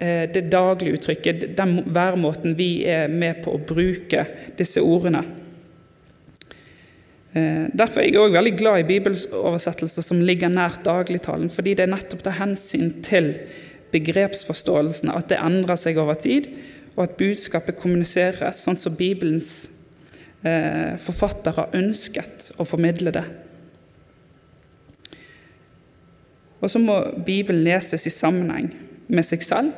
Eh, 0.00 0.30
det 0.34 0.48
daglige 0.48 0.96
uttrykket, 0.96 1.42
den 1.58 1.82
væremåten 1.92 2.54
vi 2.56 2.86
er 2.88 3.10
med 3.12 3.42
på 3.44 3.52
å 3.52 3.60
bruke 3.60 4.22
disse 4.56 4.80
ordene. 4.80 5.20
Eh, 7.36 7.66
derfor 7.76 8.00
er 8.00 8.08
jeg 8.08 8.16
også 8.16 8.32
veldig 8.38 8.52
glad 8.56 8.80
i 8.80 8.86
bibeloversettelser 8.88 10.06
som 10.06 10.22
ligger 10.24 10.48
nært 10.48 10.80
dagligtalen, 10.88 11.52
fordi 11.52 11.74
det 11.76 11.84
er 11.84 11.92
nettopp 11.92 12.24
tar 12.24 12.38
hensyn 12.38 12.94
til 13.04 13.34
begrepsforståelsen 13.92 15.12
at 15.12 15.28
det 15.28 15.42
endrer 15.44 15.76
seg 15.76 16.00
over 16.00 16.16
tid, 16.16 16.48
og 16.96 17.04
at 17.04 17.20
budskapet 17.20 17.76
kommuniseres 17.76 18.64
sånn 18.64 18.80
som 18.80 18.96
Bibelens 18.96 19.68
eh, 20.40 20.96
forfatter 20.96 21.60
har 21.60 21.76
ønsket 21.76 22.54
å 22.56 22.64
formidle 22.64 23.12
det. 23.12 23.26
Og 26.60 26.70
så 26.70 26.78
må 26.78 27.00
Bibelen 27.26 27.64
leses 27.64 28.06
i 28.06 28.12
sammenheng 28.12 28.72
med 29.08 29.26
seg 29.26 29.42
selv 29.44 29.72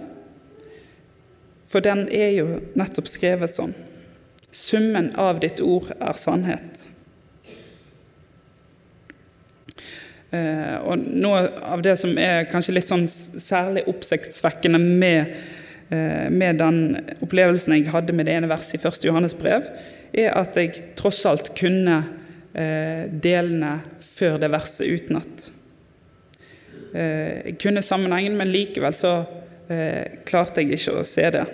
for 1.72 1.80
den 1.80 2.04
er 2.12 2.34
jo 2.36 2.46
nettopp 2.76 3.08
skrevet 3.08 3.54
sånn. 3.56 3.72
Summen 4.52 5.08
av 5.16 5.40
ditt 5.40 5.62
ord 5.64 5.88
er 5.96 6.18
sannhet. 6.20 6.82
Eh, 10.32 10.76
og 10.84 11.00
Noe 11.00 11.46
av 11.72 11.80
det 11.84 11.94
som 12.00 12.12
er 12.20 12.44
kanskje 12.52 12.74
litt 12.76 12.88
sånn 12.88 13.06
særlig 13.08 13.86
oppsiktsvekkende 13.88 14.80
med, 14.80 15.32
eh, 15.88 16.28
med 16.28 16.60
den 16.60 16.82
opplevelsen 17.24 17.78
jeg 17.78 17.92
hadde 17.92 18.16
med 18.16 18.28
det 18.28 18.36
ene 18.36 18.52
verset 18.52 18.76
i 18.76 18.82
1. 18.84 19.08
Johannes 19.08 19.36
brev, 19.36 19.64
er 20.12 20.36
at 20.36 20.56
jeg 20.56 20.92
tross 20.96 21.24
alt 21.28 21.54
kunne 21.56 22.02
eh, 22.52 23.08
delene 23.08 23.78
før 24.04 24.36
det 24.40 24.52
verset 24.52 24.92
utenat. 24.92 25.48
Jeg 26.92 27.54
kunne 27.62 27.80
sammenhengen, 27.80 28.34
men 28.36 28.50
likevel 28.52 28.92
så 28.92 29.12
klarte 30.28 30.60
jeg 30.60 30.76
ikke 30.76 30.98
å 31.00 31.04
se 31.08 31.24
det. 31.32 31.46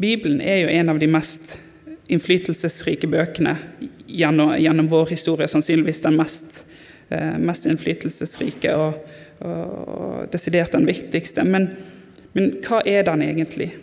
Bibelen 0.00 0.40
er 0.40 0.62
jo 0.62 0.68
en 0.72 0.88
av 0.88 0.98
de 0.98 1.06
mest 1.10 1.58
innflytelsesrike 2.10 3.08
bøkene 3.10 3.52
gjennom, 4.08 4.54
gjennom 4.56 4.88
vår 4.88 5.12
historie. 5.12 5.48
Sannsynligvis 5.48 6.00
den 6.02 6.16
mest, 6.16 6.64
eh, 7.08 7.36
mest 7.38 7.66
innflytelsesrike 7.68 8.72
og, 8.80 8.96
og, 9.44 9.74
og, 9.96 10.14
desidert 10.32 10.72
den 10.72 10.88
viktigste. 10.88 11.44
Men, 11.44 11.68
men, 12.32 12.56
hva 12.64 12.80
er 12.88 13.04
den 13.10 13.26
egentlig? 13.26 13.74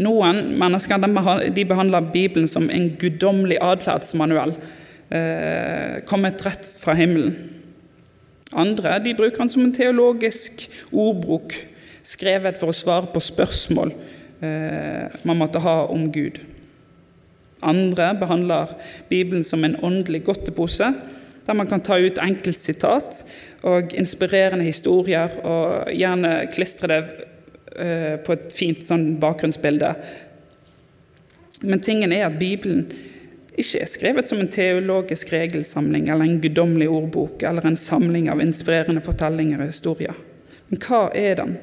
Noen 0.00 0.56
mennesker 0.58 1.04
de 1.04 1.66
behandler 1.68 2.08
Bibelen 2.14 2.48
som 2.50 2.70
en 2.72 2.88
guddommelig 2.98 3.60
atferdsmanuell, 3.62 4.56
eh, 4.56 4.80
kommet 6.08 6.42
rett 6.42 6.64
fra 6.80 6.96
himmelen. 6.98 7.36
Andre 8.54 8.96
de 9.04 9.12
bruker 9.14 9.44
han 9.44 9.50
som 9.52 9.62
en 9.62 9.74
teologisk 9.74 10.66
ordbruk, 10.90 11.54
skrevet 12.04 12.58
for 12.60 12.72
å 12.72 12.76
svare 12.76 13.08
på 13.12 13.22
spørsmål 13.22 13.94
Eh, 14.44 15.06
man 15.22 15.38
måtte 15.38 15.58
ha 15.58 15.84
om 15.86 16.12
Gud. 16.12 16.40
Andre 17.60 18.14
behandler 18.20 18.74
Bibelen 19.08 19.44
som 19.44 19.64
en 19.64 19.76
åndelig 19.76 20.24
godtepose, 20.24 20.94
der 21.46 21.54
man 21.54 21.66
kan 21.66 21.80
ta 21.80 21.98
ut 21.98 22.18
enkeltsitat 22.18 23.24
og 23.62 23.94
inspirerende 23.94 24.64
historier, 24.64 25.30
og 25.44 25.92
gjerne 25.92 26.34
klistre 26.52 26.88
det 26.90 27.00
eh, 27.76 28.16
på 28.24 28.36
et 28.36 28.52
fint 28.52 28.84
sånn 28.84 29.14
bakgrunnsbilde. 29.20 29.94
Men 31.62 31.80
tingen 31.80 32.12
er 32.12 32.26
at 32.26 32.38
Bibelen 32.40 32.88
ikke 33.54 33.82
er 33.84 33.90
skrevet 33.90 34.28
som 34.28 34.40
en 34.42 34.50
teologisk 34.50 35.30
regelsamling 35.32 36.08
eller 36.10 36.26
en 36.26 36.40
guddommelig 36.42 36.88
ordbok 36.90 37.44
eller 37.46 37.66
en 37.66 37.78
samling 37.78 38.26
av 38.32 38.42
inspirerende 38.42 39.02
fortellinger 39.04 39.62
og 39.62 39.70
historier. 39.70 40.16
Men 40.68 40.82
hva 40.82 41.06
er 41.14 41.38
den? 41.38 41.56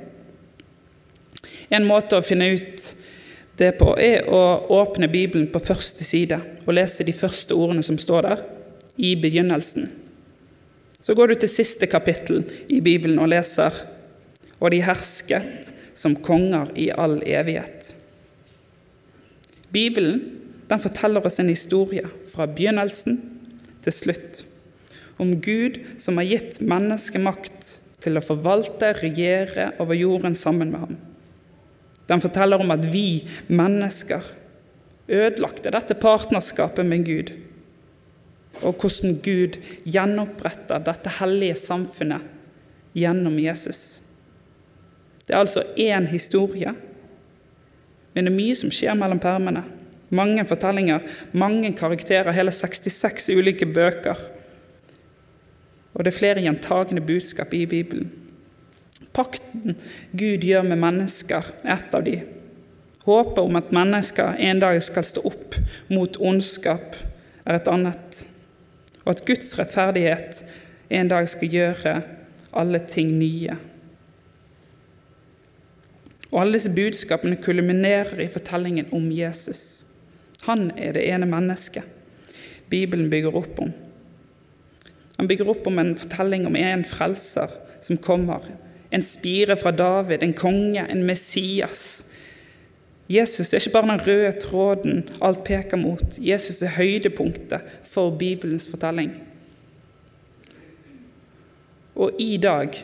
En 1.71 1.87
måte 1.87 2.19
å 2.19 2.23
finne 2.25 2.53
ut 2.55 2.85
det 3.59 3.73
på 3.79 3.91
er 3.99 4.27
å 4.31 4.41
åpne 4.73 5.11
Bibelen 5.11 5.49
på 5.51 5.61
første 5.63 6.07
side 6.07 6.39
og 6.65 6.75
lese 6.77 7.05
de 7.07 7.15
første 7.15 7.55
ordene 7.55 7.83
som 7.83 7.99
står 7.99 8.27
der, 8.27 8.43
i 8.97 9.15
begynnelsen. 9.19 9.87
Så 11.01 11.15
går 11.17 11.31
du 11.31 11.39
til 11.41 11.49
siste 11.49 11.87
kapittel 11.89 12.43
i 12.69 12.81
Bibelen 12.83 13.19
og 13.19 13.31
leser 13.31 13.87
Og 14.61 14.69
de 14.69 14.77
hersket 14.85 15.71
som 15.97 16.13
konger 16.13 16.69
i 16.77 16.91
all 16.93 17.15
evighet. 17.25 17.95
Bibelen 19.73 20.40
den 20.71 20.79
forteller 20.79 21.25
oss 21.27 21.39
en 21.41 21.51
historie 21.51 22.07
fra 22.31 22.47
begynnelsen 22.47 23.19
til 23.83 23.95
slutt 23.95 24.45
om 25.21 25.35
Gud 25.43 25.81
som 26.01 26.17
har 26.17 26.29
gitt 26.29 26.61
mennesket 26.63 27.21
makt 27.21 27.73
til 28.01 28.17
å 28.17 28.23
forvalte, 28.25 28.95
regjere 28.97 29.71
over 29.83 29.97
jorden 29.97 30.33
sammen 30.37 30.71
med 30.73 30.85
ham. 30.85 30.95
Den 32.09 32.23
forteller 32.23 32.63
om 32.63 32.71
at 32.73 32.87
vi 32.89 33.27
mennesker 33.51 34.25
ødelagte 35.11 35.73
dette 35.75 35.97
partnerskapet 35.99 36.87
med 36.87 37.05
Gud, 37.05 37.33
og 38.61 38.81
hvordan 38.81 39.19
Gud 39.23 39.59
gjenoppretter 39.85 40.81
dette 40.85 41.13
hellige 41.19 41.59
samfunnet 41.59 42.25
gjennom 42.97 43.37
Jesus. 43.39 44.01
Det 45.27 45.35
er 45.35 45.43
altså 45.43 45.63
én 45.77 46.09
historie, 46.11 46.73
men 48.13 48.25
det 48.25 48.33
er 48.33 48.39
mye 48.39 48.57
som 48.57 48.73
skjer 48.73 48.97
mellom 48.97 49.21
permene. 49.21 49.63
Mange 50.11 50.43
fortellinger, 50.47 50.99
mange 51.31 51.71
karakterer, 51.77 52.33
hele 52.35 52.51
66 52.51 53.29
ulike 53.31 53.65
bøker. 53.65 54.19
Og 55.93 56.03
det 56.03 56.11
er 56.11 56.17
flere 56.17 56.43
gjentagende 56.43 57.03
budskap 57.03 57.53
i 57.55 57.65
Bibelen. 57.65 58.11
Pakten 59.13 59.75
Gud 60.11 60.43
gjør 60.47 60.63
med 60.67 60.79
mennesker, 60.79 61.47
er 61.63 61.79
et 61.79 61.95
av 61.95 62.03
de. 62.05 62.19
Håpet 63.03 63.41
om 63.41 63.57
at 63.59 63.73
mennesker 63.73 64.37
en 64.39 64.61
dag 64.61 64.77
skal 64.83 65.07
stå 65.07 65.23
opp 65.27 65.57
mot 65.91 66.19
ondskap, 66.21 66.95
er 67.45 67.57
et 67.57 67.67
annet. 67.71 68.21
Og 69.03 69.15
at 69.15 69.23
Guds 69.27 69.55
rettferdighet 69.59 70.43
en 70.93 71.09
dag 71.11 71.27
skal 71.27 71.55
gjøre 71.55 71.95
alle 72.53 72.81
ting 72.87 73.11
nye. 73.17 73.57
Og 76.31 76.39
alle 76.43 76.55
disse 76.55 76.71
budskapene 76.71 77.39
kulminerer 77.43 78.21
i 78.23 78.29
fortellingen 78.31 78.91
om 78.95 79.09
Jesus. 79.11 79.80
Han 80.47 80.71
er 80.77 80.95
det 80.97 81.05
ene 81.05 81.29
mennesket 81.29 81.85
Bibelen 82.71 83.09
bygger 83.11 83.35
opp 83.35 83.59
om. 83.59 83.73
Han 85.17 85.27
bygger 85.27 85.49
opp 85.51 85.67
om 85.67 85.79
en 85.79 85.95
fortelling 85.99 86.45
om 86.47 86.55
en 86.55 86.85
frelser 86.87 87.51
som 87.83 87.99
kommer. 87.99 88.45
En 88.89 89.03
spire 89.03 89.57
fra 89.59 89.73
David, 89.75 90.23
en 90.23 90.33
konge, 90.33 90.85
en 90.87 91.03
Messias. 91.05 92.05
Jesus 93.11 93.51
er 93.51 93.59
ikke 93.59 93.73
bare 93.75 93.89
den 93.89 94.05
røde 94.05 94.31
tråden 94.39 95.03
alt 95.21 95.43
peker 95.43 95.77
mot. 95.77 96.15
Jesus 96.19 96.61
er 96.63 96.77
høydepunktet 96.77 97.67
for 97.83 98.15
Bibelens 98.15 98.69
fortelling. 98.71 99.11
Og 101.95 102.15
i 102.19 102.37
dag 102.39 102.79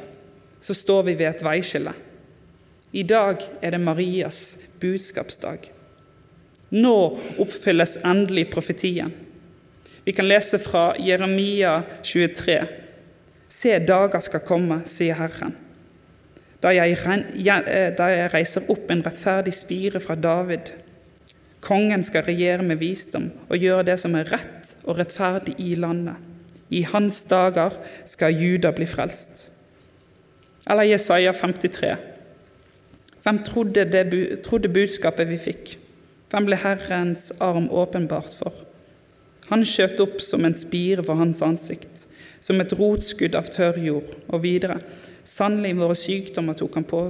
så 0.59 0.75
står 0.75 1.07
vi 1.07 1.15
ved 1.15 1.31
et 1.31 1.45
veiskille. 1.47 1.95
I 2.91 3.03
dag 3.07 3.39
er 3.61 3.71
det 3.71 3.81
Marias 3.81 4.59
budskapsdag. 4.81 5.71
Nå 6.69 6.97
oppfylles 7.39 7.97
endelig 8.03 8.49
profetien. 8.51 9.13
Vi 10.03 10.13
kan 10.15 10.27
lese 10.27 10.59
fra 10.59 10.93
Jeremia 10.99 11.81
23. 12.03 12.57
Se, 13.47 13.77
dager 13.79 14.23
skal 14.23 14.43
komme, 14.43 14.81
sier 14.87 15.15
Herren, 15.19 15.55
da 16.63 16.73
jeg, 16.75 16.97
eh, 16.97 17.89
da 17.95 18.07
jeg 18.11 18.31
reiser 18.33 18.67
opp 18.71 18.91
en 18.91 19.03
rettferdig 19.05 19.53
spire 19.55 20.01
fra 20.03 20.15
David. 20.15 20.73
Kongen 21.63 22.03
skal 22.03 22.23
regjere 22.27 22.63
med 22.63 22.79
visdom 22.79 23.29
og 23.49 23.57
gjøre 23.59 23.87
det 23.91 23.97
som 23.99 24.15
er 24.15 24.27
rett 24.31 24.73
og 24.83 24.97
rettferdig 24.99 25.55
i 25.59 25.75
landet. 25.75 26.15
I 26.69 26.83
hans 26.83 27.23
dager 27.23 27.75
skal 28.05 28.35
Juda 28.35 28.73
bli 28.75 28.85
frelst. 28.85 29.49
Eller 30.67 30.83
Jesaja 30.83 31.31
53. 31.31 31.95
Hvem 33.23 33.43
trodde, 33.43 33.85
det, 33.91 34.41
trodde 34.43 34.71
budskapet 34.71 35.29
vi 35.29 35.37
fikk? 35.39 35.77
Hvem 36.31 36.47
ble 36.49 36.59
Herrens 36.59 37.29
arm 37.43 37.69
åpenbart 37.71 38.33
for? 38.39 38.55
Han 39.47 39.63
skjøt 39.63 40.01
opp 40.03 40.17
som 40.23 40.43
en 40.43 40.57
spire 40.57 41.05
for 41.07 41.19
hans 41.19 41.39
ansikt, 41.45 42.03
som 42.43 42.59
et 42.59 42.75
rotskudd 42.75 43.37
av 43.39 43.47
tørr 43.53 43.79
jord. 43.79 44.11
Og 44.27 44.43
videre. 44.43 44.81
Sannelig, 45.27 45.77
våre 45.79 45.95
sykdommer 45.95 46.57
tok 46.59 46.75
han 46.79 46.87
på 46.87 47.05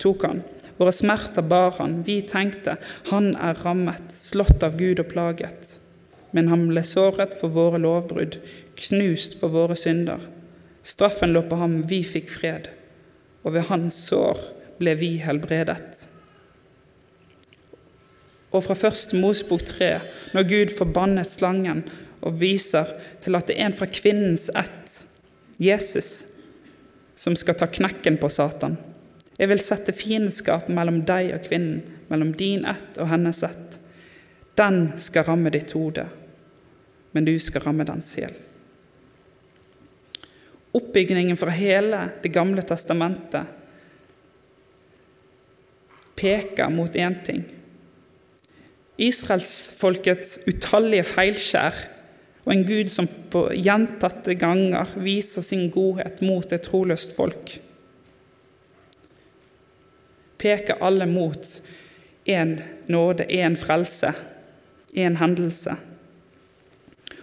tok 0.00 0.24
han. 0.24 0.40
Våre 0.80 0.94
smerter 0.96 1.44
bar 1.44 1.76
han. 1.76 2.00
Vi 2.06 2.22
tenkte, 2.24 2.78
han 3.12 3.34
er 3.36 3.58
rammet, 3.66 4.08
slått 4.16 4.64
av 4.64 4.80
Gud 4.80 5.02
og 5.02 5.10
plaget 5.12 5.76
men 6.36 6.50
han 6.50 6.66
ble 6.70 6.82
såret 6.86 7.34
for 7.38 7.52
våre 7.54 7.80
lovbrudd, 7.82 8.38
knust 8.78 9.36
for 9.40 9.52
våre 9.54 9.76
synder. 9.78 10.22
Straffen 10.86 11.34
lå 11.34 11.42
på 11.48 11.58
ham, 11.60 11.80
vi 11.90 12.02
fikk 12.06 12.30
fred, 12.32 12.70
og 13.44 13.56
ved 13.56 13.68
hans 13.70 13.98
sår 14.08 14.40
ble 14.80 14.94
vi 15.00 15.14
helbredet. 15.22 16.06
Og 18.50 18.64
fra 18.66 18.74
første 18.74 19.16
Mosebok 19.16 19.62
3, 19.66 19.90
når 20.34 20.48
Gud 20.48 20.74
forbannet 20.74 21.30
slangen 21.30 21.84
og 22.20 22.40
viser 22.40 22.88
til 23.22 23.38
at 23.38 23.48
det 23.48 23.56
er 23.56 23.70
en 23.70 23.76
fra 23.76 23.86
kvinnens 23.86 24.48
ett, 24.58 24.96
Jesus, 25.60 26.24
som 27.14 27.36
skal 27.36 27.58
ta 27.60 27.68
knekken 27.70 28.18
på 28.20 28.30
Satan. 28.32 28.78
Jeg 29.38 29.48
vil 29.48 29.62
sette 29.62 29.94
fiendskap 29.96 30.68
mellom 30.72 31.02
deg 31.08 31.34
og 31.36 31.44
kvinnen, 31.46 31.82
mellom 32.10 32.32
din 32.36 32.66
ett 32.68 32.98
og 33.00 33.08
hennes 33.12 33.42
ett. 33.46 33.78
Den 34.58 34.90
skal 35.00 35.28
ramme 35.28 35.52
ditt 35.54 35.72
hode, 35.76 36.08
men 37.12 37.28
du 37.28 37.32
skal 37.40 37.64
ramme 37.64 37.86
dens 37.88 38.12
hæl. 38.18 38.34
Oppbygningen 40.76 41.38
fra 41.38 41.50
hele 41.50 42.10
Det 42.22 42.30
gamle 42.30 42.62
testamentet 42.62 43.56
peker 46.14 46.70
mot 46.70 46.94
én 46.94 47.16
ting. 47.24 47.42
Israelsfolkets 49.00 50.40
utallige 50.50 51.06
feilskjær 51.08 51.76
og 52.44 52.52
en 52.54 52.64
Gud 52.68 52.90
som 52.92 53.08
på 53.32 53.46
gjentatte 53.54 54.34
ganger 54.40 54.92
viser 55.00 55.44
sin 55.44 55.68
godhet 55.72 56.22
mot 56.24 56.52
et 56.52 56.64
troløst 56.66 57.14
folk, 57.16 57.58
peker 60.40 60.80
alle 60.84 61.06
mot 61.08 61.46
én 62.28 62.58
nåde, 62.88 63.26
én 63.28 63.56
frelse, 63.56 64.12
én 64.96 65.16
hendelse. 65.20 65.76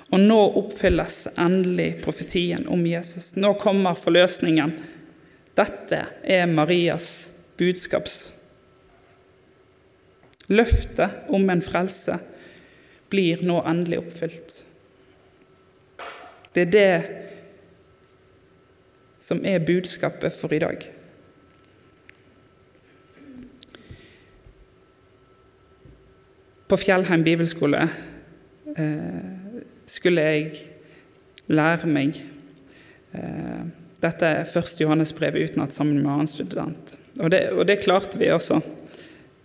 Og 0.07 0.21
nå 0.21 0.37
oppfylles 0.61 1.25
endelig 1.35 1.97
profetien 2.03 2.67
om 2.71 2.85
Jesus. 2.87 3.33
Nå 3.35 3.53
kommer 3.59 3.97
forløsningen. 3.99 4.77
Dette 5.57 6.05
er 6.23 6.47
Marias 6.47 7.31
budskaps. 7.59 8.36
Løftet 10.47 11.27
om 11.33 11.49
en 11.49 11.61
frelse 11.61 12.19
blir 13.11 13.43
nå 13.45 13.61
endelig 13.67 13.99
oppfylt. 14.01 14.53
Det 16.55 16.67
er 16.67 16.71
det 16.73 16.91
som 19.27 19.43
er 19.45 19.65
budskapet 19.65 20.33
for 20.33 20.53
i 20.55 20.61
dag. 20.63 20.87
På 26.67 26.77
Fjellheim 26.79 27.23
bibelskole 27.23 27.85
eh, 28.75 29.27
skulle 29.87 30.23
jeg 30.27 30.63
lære 31.47 31.87
meg 31.87 32.17
eh, 33.15 33.61
dette 34.03 34.31
første 34.51 34.83
Johannesbrevet 34.83 35.51
utenat 35.51 35.75
sammen 35.75 36.01
med 36.01 36.11
annen 36.11 36.31
student. 36.31 36.97
Og 37.19 37.31
det, 37.31 37.47
og 37.53 37.63
det, 37.67 37.79
klarte 37.85 38.19
vi 38.19 38.29
også. 38.33 38.59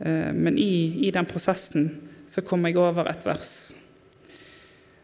Eh, 0.02 0.32
men 0.34 0.58
i, 0.58 1.06
i, 1.06 1.10
den 1.14 1.28
prosessen 1.28 1.90
så 2.26 2.42
kom 2.44 2.66
jeg 2.66 2.78
over 2.80 3.08
et 3.10 3.26
vers. 3.26 3.54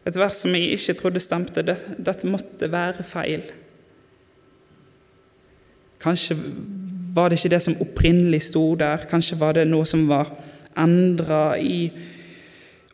Et 0.07 0.15
vers 0.15 0.43
som 0.43 0.53
jeg 0.55 0.75
ikke 0.75 0.97
trodde 0.99 1.23
stemte. 1.23 1.63
Det, 1.65 1.77
dette 1.97 2.27
måtte 2.27 2.71
være 2.71 3.05
feil. 3.07 3.47
Kanskje 5.99 6.37
var 7.15 7.29
det 7.29 7.39
ikke 7.39 7.51
det 7.55 7.61
som 7.65 7.79
opprinnelig 7.83 8.45
sto 8.49 8.63
der. 8.79 9.07
Kanskje 9.09 9.39
var 9.39 9.57
det 9.57 9.67
noe 9.67 9.87
som 9.87 10.07
var 10.09 10.31
endra 10.79 11.57
i 11.59 11.89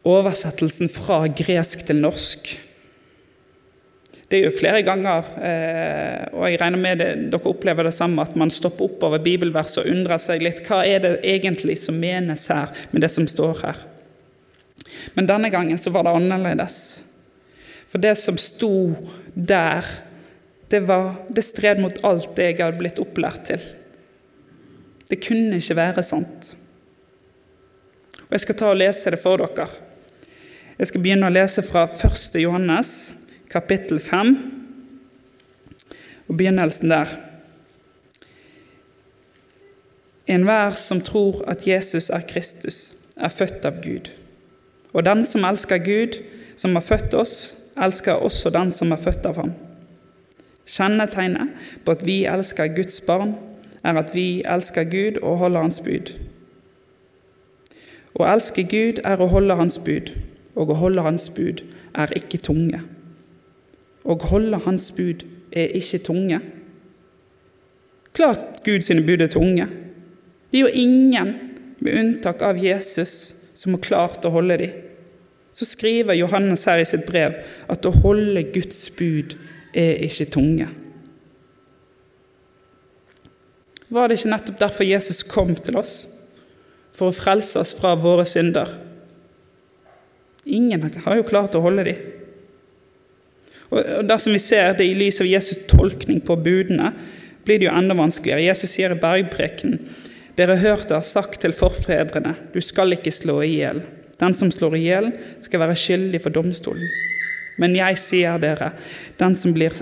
oversettelsen 0.05 0.89
fra 0.93 1.25
gresk 1.27 1.85
til 1.85 2.01
norsk. 2.01 2.49
Det 4.29 4.39
er 4.39 4.47
jo 4.47 4.55
flere 4.57 4.81
ganger, 4.81 5.27
eh, 5.37 6.21
og 6.33 6.47
jeg 6.49 6.57
regner 6.61 6.81
med 6.81 7.01
det, 7.01 7.09
dere 7.29 7.51
opplever 7.51 7.85
det 7.85 7.93
samme, 7.93 8.23
at 8.25 8.37
man 8.39 8.49
stopper 8.53 8.87
opp 8.87 9.03
over 9.05 9.21
bibelverset 9.21 9.83
og 9.83 9.91
undrer 9.93 10.21
seg 10.21 10.41
litt 10.41 10.63
hva 10.65 10.81
er 10.81 11.03
det 11.03 11.11
egentlig 11.21 11.77
som 11.83 11.99
menes 12.01 12.47
her 12.49 12.73
med 12.89 13.05
det 13.05 13.11
som 13.13 13.27
står 13.29 13.61
her. 13.61 13.83
Men 15.13 15.29
denne 15.29 15.51
gangen 15.53 15.77
så 15.77 15.93
var 15.93 16.07
det 16.07 16.15
annerledes. 16.17 16.79
For 17.91 18.01
det 18.01 18.15
som 18.17 18.37
sto 18.41 18.95
der, 19.33 19.85
det, 20.73 20.81
var, 20.89 21.13
det 21.29 21.45
stred 21.45 21.79
mot 21.83 22.01
alt 22.03 22.33
det 22.35 22.49
jeg 22.49 22.63
hadde 22.63 22.81
blitt 22.81 23.01
opplært 23.01 23.45
til. 23.51 23.61
Det 25.05 25.21
kunne 25.21 25.61
ikke 25.61 25.77
være 25.77 26.03
sant. 26.03 26.55
Og 28.25 28.33
Jeg 28.33 28.41
skal 28.41 28.57
ta 28.57 28.71
og 28.73 28.81
lese 28.81 29.13
det 29.13 29.21
for 29.21 29.37
dere. 29.37 29.69
Jeg 30.79 30.89
skal 30.89 31.03
begynne 31.05 31.29
å 31.29 31.33
lese 31.33 31.63
fra 31.63 31.85
1. 31.87 32.39
Johannes, 32.41 33.13
kapittel 33.55 33.99
5, 33.99 34.37
og 36.27 36.37
begynnelsen 36.37 36.89
der. 36.91 37.05
Enhver 40.27 40.69
som 40.75 41.01
tror 41.01 41.45
at 41.47 41.67
Jesus 41.67 42.09
er 42.09 42.19
Kristus, 42.27 42.91
er 43.15 43.29
født 43.31 43.65
av 43.65 43.77
Gud. 43.83 44.09
Og 44.93 45.05
den 45.05 45.23
som 45.25 45.45
elsker 45.47 45.77
Gud, 45.77 46.17
som 46.55 46.75
har 46.75 46.83
født 46.83 47.13
oss, 47.13 47.55
elsker 47.83 48.19
også 48.19 48.49
den 48.49 48.71
som 48.71 48.91
er 48.91 48.99
født 48.99 49.25
av 49.25 49.39
ham. 49.39 49.53
Kjennetegnet 50.67 51.53
på 51.85 51.95
at 51.95 52.03
vi 52.05 52.25
elsker 52.25 52.73
Guds 52.75 52.99
barn, 53.07 53.37
er 53.83 54.01
at 54.01 54.11
vi 54.15 54.43
elsker 54.43 54.83
Gud 54.83 55.21
og 55.21 55.37
holder 55.37 55.63
Hans 55.63 55.79
bud. 55.79 56.11
Å 58.19 58.27
elske 58.33 58.67
Gud 58.67 58.99
er 59.03 59.21
å 59.21 59.29
holde 59.31 59.55
Hans 59.55 59.79
bud, 59.79 60.11
og 60.55 60.75
å 60.75 60.79
holde 60.83 61.07
Hans 61.07 61.29
bud 61.29 61.63
er 61.95 62.11
ikke 62.19 62.43
tunge. 62.43 62.83
Å 64.05 64.17
holde 64.29 64.61
Hans 64.65 64.91
bud 64.93 65.25
er 65.55 65.73
ikke 65.77 66.03
tunge. 66.05 66.39
Klart 68.15 68.61
Guds 68.65 68.91
bud 68.93 69.21
er 69.21 69.31
tunge. 69.31 69.67
Det 70.51 70.61
er 70.61 70.67
jo 70.67 70.85
ingen, 70.85 71.33
med 71.83 71.97
unntak 71.99 72.41
av 72.45 72.57
Jesus, 72.61 73.33
som 73.57 73.75
har 73.75 73.83
klart 73.83 74.25
å 74.25 74.31
holde 74.31 74.57
dem. 74.61 74.77
Så 75.55 75.67
skriver 75.67 76.17
Johannes 76.17 76.65
her 76.67 76.81
i 76.81 76.87
sitt 76.87 77.05
brev 77.07 77.37
at 77.71 77.85
å 77.87 77.93
holde 78.03 78.43
Guds 78.55 78.87
bud 78.95 79.35
er 79.75 80.01
ikke 80.05 80.27
tunge. 80.35 80.67
Var 83.95 84.09
det 84.09 84.17
ikke 84.19 84.31
nettopp 84.33 84.59
derfor 84.59 84.87
Jesus 84.87 85.21
kom 85.27 85.53
til 85.55 85.77
oss? 85.79 85.93
For 86.95 87.11
å 87.11 87.15
frelse 87.15 87.59
oss 87.59 87.73
fra 87.75 87.93
våre 87.99 88.25
synder? 88.27 88.71
Ingen 90.45 90.89
har 91.05 91.19
jo 91.19 91.27
klart 91.27 91.55
å 91.57 91.63
holde 91.63 91.87
dem. 91.87 92.01
Og 93.71 94.05
Dersom 94.07 94.35
vi 94.35 94.41
ser 94.41 94.75
det 94.77 94.87
i 94.87 94.97
lys 94.97 95.21
av 95.23 95.29
Jesus' 95.29 95.65
tolkning 95.69 96.21
på 96.25 96.37
budene, 96.37 96.91
blir 97.45 97.61
det 97.61 97.67
jo 97.67 97.77
enda 97.77 97.95
vanskeligere. 97.97 98.45
Jesus 98.45 98.73
sier 98.73 98.93
i 98.93 98.99
bergpreken 98.99 99.79
dere 100.35 100.57
hørte 100.59 100.97
har 100.97 101.05
sagt 101.07 101.39
til 101.41 101.53
forfedrene, 101.55 102.33
du 102.51 102.59
skal 102.59 102.91
ikke 102.91 103.13
slå 103.13 103.37
i 103.45 103.53
hjel. 103.53 103.79
Den 104.19 104.33
som 104.35 104.49
slår 104.51 104.75
i 104.75 104.81
hjel, 104.83 105.11
skal 105.43 105.61
være 105.63 105.77
skyldig 105.79 106.19
for 106.23 106.35
domstolen. 106.35 106.89
Men 107.59 107.75
jeg 107.77 107.95
sier 107.99 108.39
dere, 108.39 108.73
den 109.19 109.35
som 109.39 109.53
blir 109.55 109.75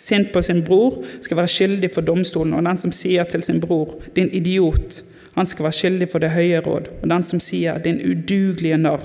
sint 0.00 0.30
på 0.32 0.40
sin 0.44 0.62
bror, 0.64 1.02
skal 1.20 1.42
være 1.42 1.52
skyldig 1.52 1.90
for 1.92 2.04
domstolen, 2.08 2.54
og 2.56 2.64
den 2.64 2.80
som 2.80 2.94
sier 2.96 3.28
til 3.28 3.44
sin 3.44 3.60
bror, 3.60 3.98
din 4.16 4.32
idiot, 4.32 5.02
han 5.36 5.46
skal 5.46 5.68
være 5.68 5.78
skyldig 5.82 6.08
for 6.08 6.24
det 6.24 6.32
høye 6.32 6.62
råd, 6.64 6.88
og 7.02 7.10
den 7.12 7.26
som 7.28 7.42
sier, 7.42 7.76
din 7.84 8.00
udugelige 8.00 8.80
narr, 8.80 9.04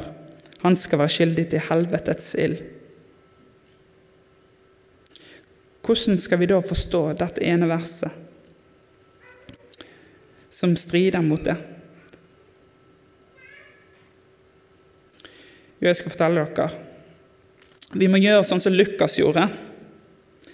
han 0.64 0.80
skal 0.80 1.04
være 1.04 1.16
skyldig 1.18 1.50
til 1.52 1.68
helvetets 1.68 2.32
ild. 2.40 2.62
Hvordan 5.84 6.18
skal 6.20 6.40
vi 6.40 6.48
da 6.48 6.62
forstå 6.64 7.02
dette 7.20 7.44
ene 7.44 7.68
verset 7.68 8.22
som 10.54 10.76
strider 10.80 11.24
mot 11.26 11.44
det? 11.44 11.58
Jo, 15.82 15.90
jeg 15.90 16.00
skal 16.00 16.14
fortelle 16.14 16.46
dere. 16.48 16.70
Vi 18.00 18.08
må 18.08 18.22
gjøre 18.22 18.46
sånn 18.48 18.62
som 18.64 18.74
Lukas 18.74 19.18
gjorde 19.20 19.50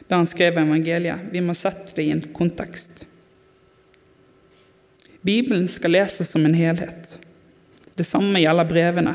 da 0.10 0.18
han 0.18 0.28
skrev 0.28 0.58
evangeliet. 0.58 1.28
Vi 1.30 1.44
må 1.46 1.54
sette 1.54 1.94
det 1.94 2.08
i 2.08 2.14
en 2.16 2.24
kontekst. 2.34 3.06
Bibelen 5.22 5.68
skal 5.70 5.94
leses 5.94 6.32
som 6.34 6.48
en 6.48 6.58
helhet. 6.58 7.20
Det 7.94 8.08
samme 8.08 8.42
gjelder 8.42 8.66
brevene. 8.66 9.14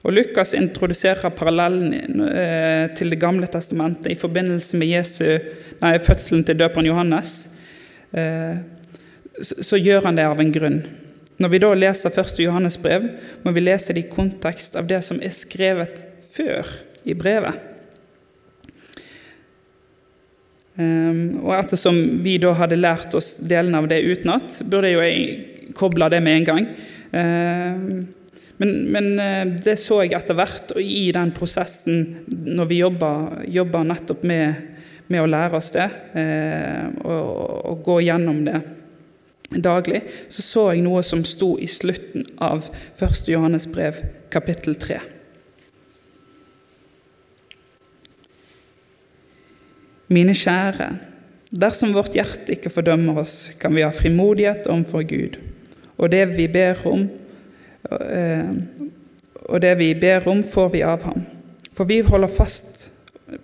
Og 0.00 0.14
Lukas 0.16 0.54
introduserer 0.56 1.32
parallellen 1.36 2.22
eh, 2.24 2.86
til 2.96 3.12
Det 3.12 3.20
gamle 3.20 3.48
testamentet 3.52 4.14
i 4.14 4.18
forbindelse 4.18 4.78
med 4.80 4.88
Jesu, 4.94 5.26
nei, 5.82 5.98
fødselen 6.00 6.44
til 6.48 6.56
døperen 6.56 6.88
Johannes. 6.88 7.34
Eh, 8.16 8.62
så, 9.40 9.76
gjør 9.76 10.08
han 10.08 10.16
det 10.16 10.24
av 10.28 10.40
en 10.40 10.52
grunn. 10.52 10.80
Når 11.40 11.52
vi 11.52 11.60
da 11.62 11.72
leser 11.76 12.12
1. 12.12 12.32
Johannes 12.44 12.76
brev, 12.80 13.06
må 13.44 13.52
vi 13.56 13.64
lese 13.64 13.96
det 13.96 14.06
i 14.06 14.12
kontekst 14.12 14.76
av 14.76 14.88
det 14.88 15.00
som 15.04 15.20
er 15.24 15.32
skrevet 15.32 16.02
før 16.32 16.68
i 17.08 17.16
brevet. 17.16 17.66
Um, 20.80 21.40
og 21.42 21.52
ettersom 21.58 21.96
vi 22.24 22.38
da 22.40 22.52
hadde 22.56 22.78
lært 22.78 23.12
oss 23.16 23.34
delen 23.44 23.74
av 23.76 23.88
det 23.90 24.00
utenat, 24.04 24.60
burde 24.64 24.92
jeg 24.92 24.96
jo 24.96 25.72
koble 25.76 26.08
det 26.12 26.20
med 26.24 26.40
en 26.40 26.48
gang. 26.48 26.68
Um, 27.12 27.90
men, 28.60 28.74
men, 28.92 29.06
det 29.64 29.78
så 29.80 30.02
jeg 30.04 30.12
etter 30.18 30.36
hvert, 30.36 30.74
og 30.76 30.84
i 30.84 31.08
den 31.16 31.32
prosessen, 31.32 32.02
når 32.28 32.68
vi 32.68 32.82
jobber, 32.82 33.86
nettopp 33.88 34.26
med, 34.28 34.66
med, 35.08 35.22
å 35.22 35.30
lære 35.30 35.56
oss 35.56 35.70
det, 35.72 35.86
uh, 36.12 36.90
og, 37.00 37.30
og, 37.70 37.80
gå 37.86 37.96
gjennom 38.04 38.42
det 38.44 38.60
daglig, 39.64 40.02
så 40.30 40.44
så 40.44 40.66
jeg 40.74 40.84
noe 40.84 41.00
som 41.02 41.24
sto 41.26 41.54
i 41.58 41.66
slutten 41.70 42.26
av 42.38 42.68
1. 43.00 43.24
Johannes 43.32 43.66
brev, 43.72 44.04
kapittel 44.30 44.76
3. 44.78 45.00
Mine 50.10 50.34
kjære, 50.34 50.90
dersom 51.50 51.92
vårt 51.94 52.16
hjerte 52.18 52.56
ikke 52.56 52.70
fordømmer 52.72 53.22
oss, 53.22 53.52
kan 53.62 53.74
vi 53.74 53.84
ha 53.86 53.90
frimodighet 53.94 54.66
overfor 54.70 55.04
Gud. 55.06 55.40
Og 56.00 56.10
det 56.10 56.24
vi 56.36 56.48
ber 56.50 56.78
om, 56.88 57.04
eh, 57.06 57.19
og 57.90 59.60
det 59.62 59.74
vi 59.78 59.94
ber 59.94 60.28
om, 60.28 60.42
får 60.46 60.68
vi 60.74 60.82
av 60.86 61.02
ham. 61.02 61.24
For 61.74 61.88
vi 61.88 62.00
holder 62.06 62.30
fast, 62.30 62.90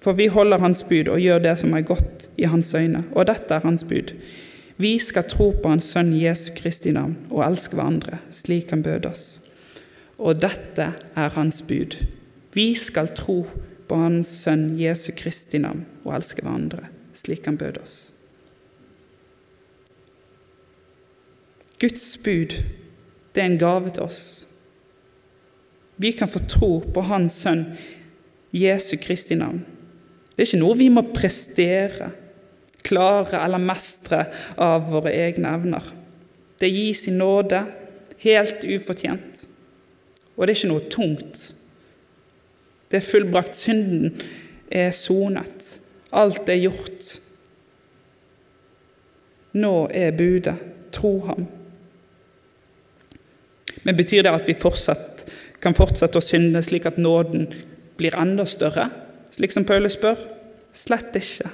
for 0.02 0.12
vi 0.18 0.26
holder 0.30 0.60
Hans 0.62 0.82
bud 0.86 1.08
og 1.08 1.20
gjør 1.22 1.42
det 1.42 1.56
som 1.58 1.74
er 1.74 1.86
godt 1.86 2.28
i 2.36 2.48
Hans 2.50 2.74
øyne. 2.74 3.04
Og 3.14 3.26
dette 3.26 3.54
er 3.54 3.64
Hans 3.64 3.84
bud. 3.84 4.12
Vi 4.76 4.98
skal 4.98 5.24
tro 5.28 5.50
på 5.50 5.68
Hans 5.72 5.88
Sønn 5.94 6.12
Jesu 6.12 6.50
Kristi 6.56 6.92
navn 6.92 7.16
og 7.30 7.46
elske 7.46 7.78
hverandre 7.78 8.18
slik 8.30 8.70
Han 8.70 8.82
bød 8.84 9.06
oss. 9.08 9.40
Og 10.18 10.36
dette 10.40 10.90
er 11.16 11.32
Hans 11.36 11.62
bud. 11.62 11.96
Vi 12.52 12.74
skal 12.74 13.08
tro 13.16 13.46
på 13.88 13.96
Hans 13.96 14.28
Sønn 14.42 14.74
Jesu 14.80 15.12
Kristi 15.16 15.58
navn 15.62 15.86
og 16.04 16.14
elske 16.18 16.44
hverandre 16.44 16.90
slik 17.16 17.46
Han 17.48 17.56
bød 17.56 17.80
oss. 17.82 17.96
Guds 21.80 22.16
bud, 22.24 22.54
det 23.36 23.44
er 23.44 23.50
en 23.50 23.60
gave 23.60 23.92
til 23.92 24.06
oss. 24.06 24.20
Vi 26.00 26.12
kan 26.16 26.28
få 26.28 26.40
tro 26.48 26.70
på 26.92 27.04
Hans 27.08 27.36
Sønn 27.44 27.66
Jesu 28.56 28.96
Kristi 29.00 29.36
navn. 29.36 29.60
Det 30.32 30.42
er 30.44 30.48
ikke 30.50 30.60
noe 30.60 30.76
vi 30.76 30.88
må 30.92 31.02
prestere, 31.14 32.10
klare 32.84 33.40
eller 33.44 33.60
mestre 33.60 34.26
av 34.60 34.88
våre 34.92 35.12
egne 35.12 35.52
evner. 35.56 35.92
Det 36.60 36.72
gis 36.72 37.06
i 37.08 37.12
nåde, 37.12 37.62
helt 38.24 38.64
ufortjent. 38.64 39.44
Og 40.36 40.46
det 40.46 40.52
er 40.52 40.60
ikke 40.60 40.72
noe 40.72 40.88
tungt. 40.92 41.42
Det 42.90 43.00
er 43.00 43.08
fullbrakt. 43.08 43.56
Synden 43.56 44.20
er 44.70 44.92
sonet. 44.96 45.76
Alt 46.12 46.48
er 46.52 46.60
gjort. 46.60 47.08
Nå 49.56 49.74
er 49.90 50.16
budet. 50.16 50.56
Tro 50.92 51.18
ham. 51.26 51.46
Men 53.86 53.96
betyr 53.96 54.26
det 54.26 54.34
at 54.34 54.48
vi 54.48 54.56
fortsatt, 54.58 55.24
kan 55.62 55.76
fortsette 55.78 56.18
å 56.18 56.24
synde 56.24 56.60
slik 56.62 56.88
at 56.88 56.98
nåden 57.00 57.46
blir 57.96 58.16
enda 58.18 58.44
større, 58.46 58.90
slik 59.32 59.54
som 59.54 59.64
Paulus 59.64 59.94
spør? 59.96 60.18
Slett 60.76 61.14
ikke. 61.16 61.48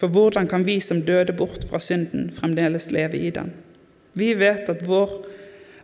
For 0.00 0.08
hvordan 0.08 0.48
kan 0.48 0.64
vi 0.64 0.78
som 0.80 1.02
døde 1.04 1.34
bort 1.36 1.66
fra 1.68 1.80
synden, 1.82 2.30
fremdeles 2.32 2.88
leve 2.94 3.18
i 3.18 3.32
den? 3.34 3.50
Vi 4.16 4.32
vet 4.38 4.70
at 4.72 4.86
vår, 4.86 5.10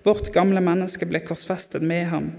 vårt 0.07 0.31
gamle 0.33 0.63
menneske 0.65 1.09
ble 1.09 1.21
korsfestet 1.27 1.85
med 1.85 2.07
ham 2.15 2.31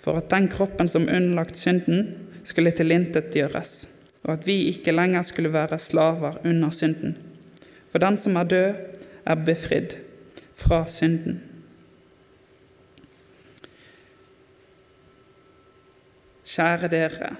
for 0.00 0.16
at 0.16 0.30
den 0.32 0.48
kroppen 0.48 0.88
som 0.88 1.08
underlagt 1.08 1.58
synden, 1.60 2.14
skulle 2.44 2.72
tilintetgjøres, 2.72 3.72
og 4.24 4.32
at 4.32 4.46
vi 4.48 4.70
ikke 4.70 4.94
lenger 4.94 5.26
skulle 5.28 5.52
være 5.52 5.76
slaver 5.78 6.38
under 6.48 6.72
synden. 6.72 7.12
For 7.92 8.00
den 8.00 8.16
som 8.16 8.38
er 8.40 8.48
død, 8.48 8.78
er 9.28 9.42
befridd 9.44 9.98
fra 10.56 10.86
synden. 10.88 11.42
Kjære 16.50 16.90
dere. 16.90 17.30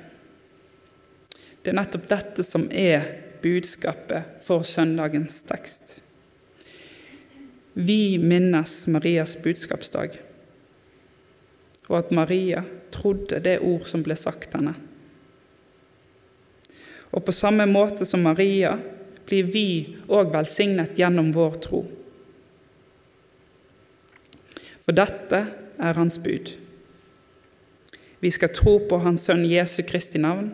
Det 1.60 1.72
er 1.72 1.76
nettopp 1.76 2.06
dette 2.10 2.46
som 2.46 2.68
er 2.70 3.08
budskapet 3.42 4.40
for 4.44 4.62
søndagens 4.66 5.42
tekst. 5.48 5.98
Vi 7.74 8.18
minnes 8.22 8.74
Marias 8.90 9.36
budskapsdag 9.40 10.20
og 11.90 11.98
at 11.98 12.12
Maria 12.14 12.62
trodde 12.94 13.40
det 13.42 13.58
ord 13.66 13.84
som 13.90 14.04
ble 14.06 14.14
sagt 14.18 14.54
henne. 14.54 14.76
Og 17.10 17.24
på 17.26 17.34
samme 17.34 17.66
måte 17.66 18.06
som 18.06 18.22
Maria 18.22 18.76
blir 19.26 19.50
vi 19.50 19.66
òg 20.06 20.30
velsignet 20.30 20.94
gjennom 20.98 21.32
vår 21.34 21.58
tro. 21.66 21.82
For 24.86 24.94
dette 24.94 25.42
er 25.82 25.98
hans 25.98 26.18
bud. 26.22 26.54
Vi 28.20 28.30
skal 28.30 28.52
tro 28.52 28.76
på 28.88 28.98
Hans 29.00 29.24
Sønn 29.28 29.46
Jesu 29.48 29.80
Kristi 29.88 30.20
navn 30.20 30.52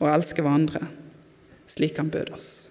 og 0.00 0.10
elske 0.10 0.44
hverandre 0.44 0.84
slik 1.70 1.96
han 1.96 2.10
bød 2.12 2.34
oss. 2.36 2.63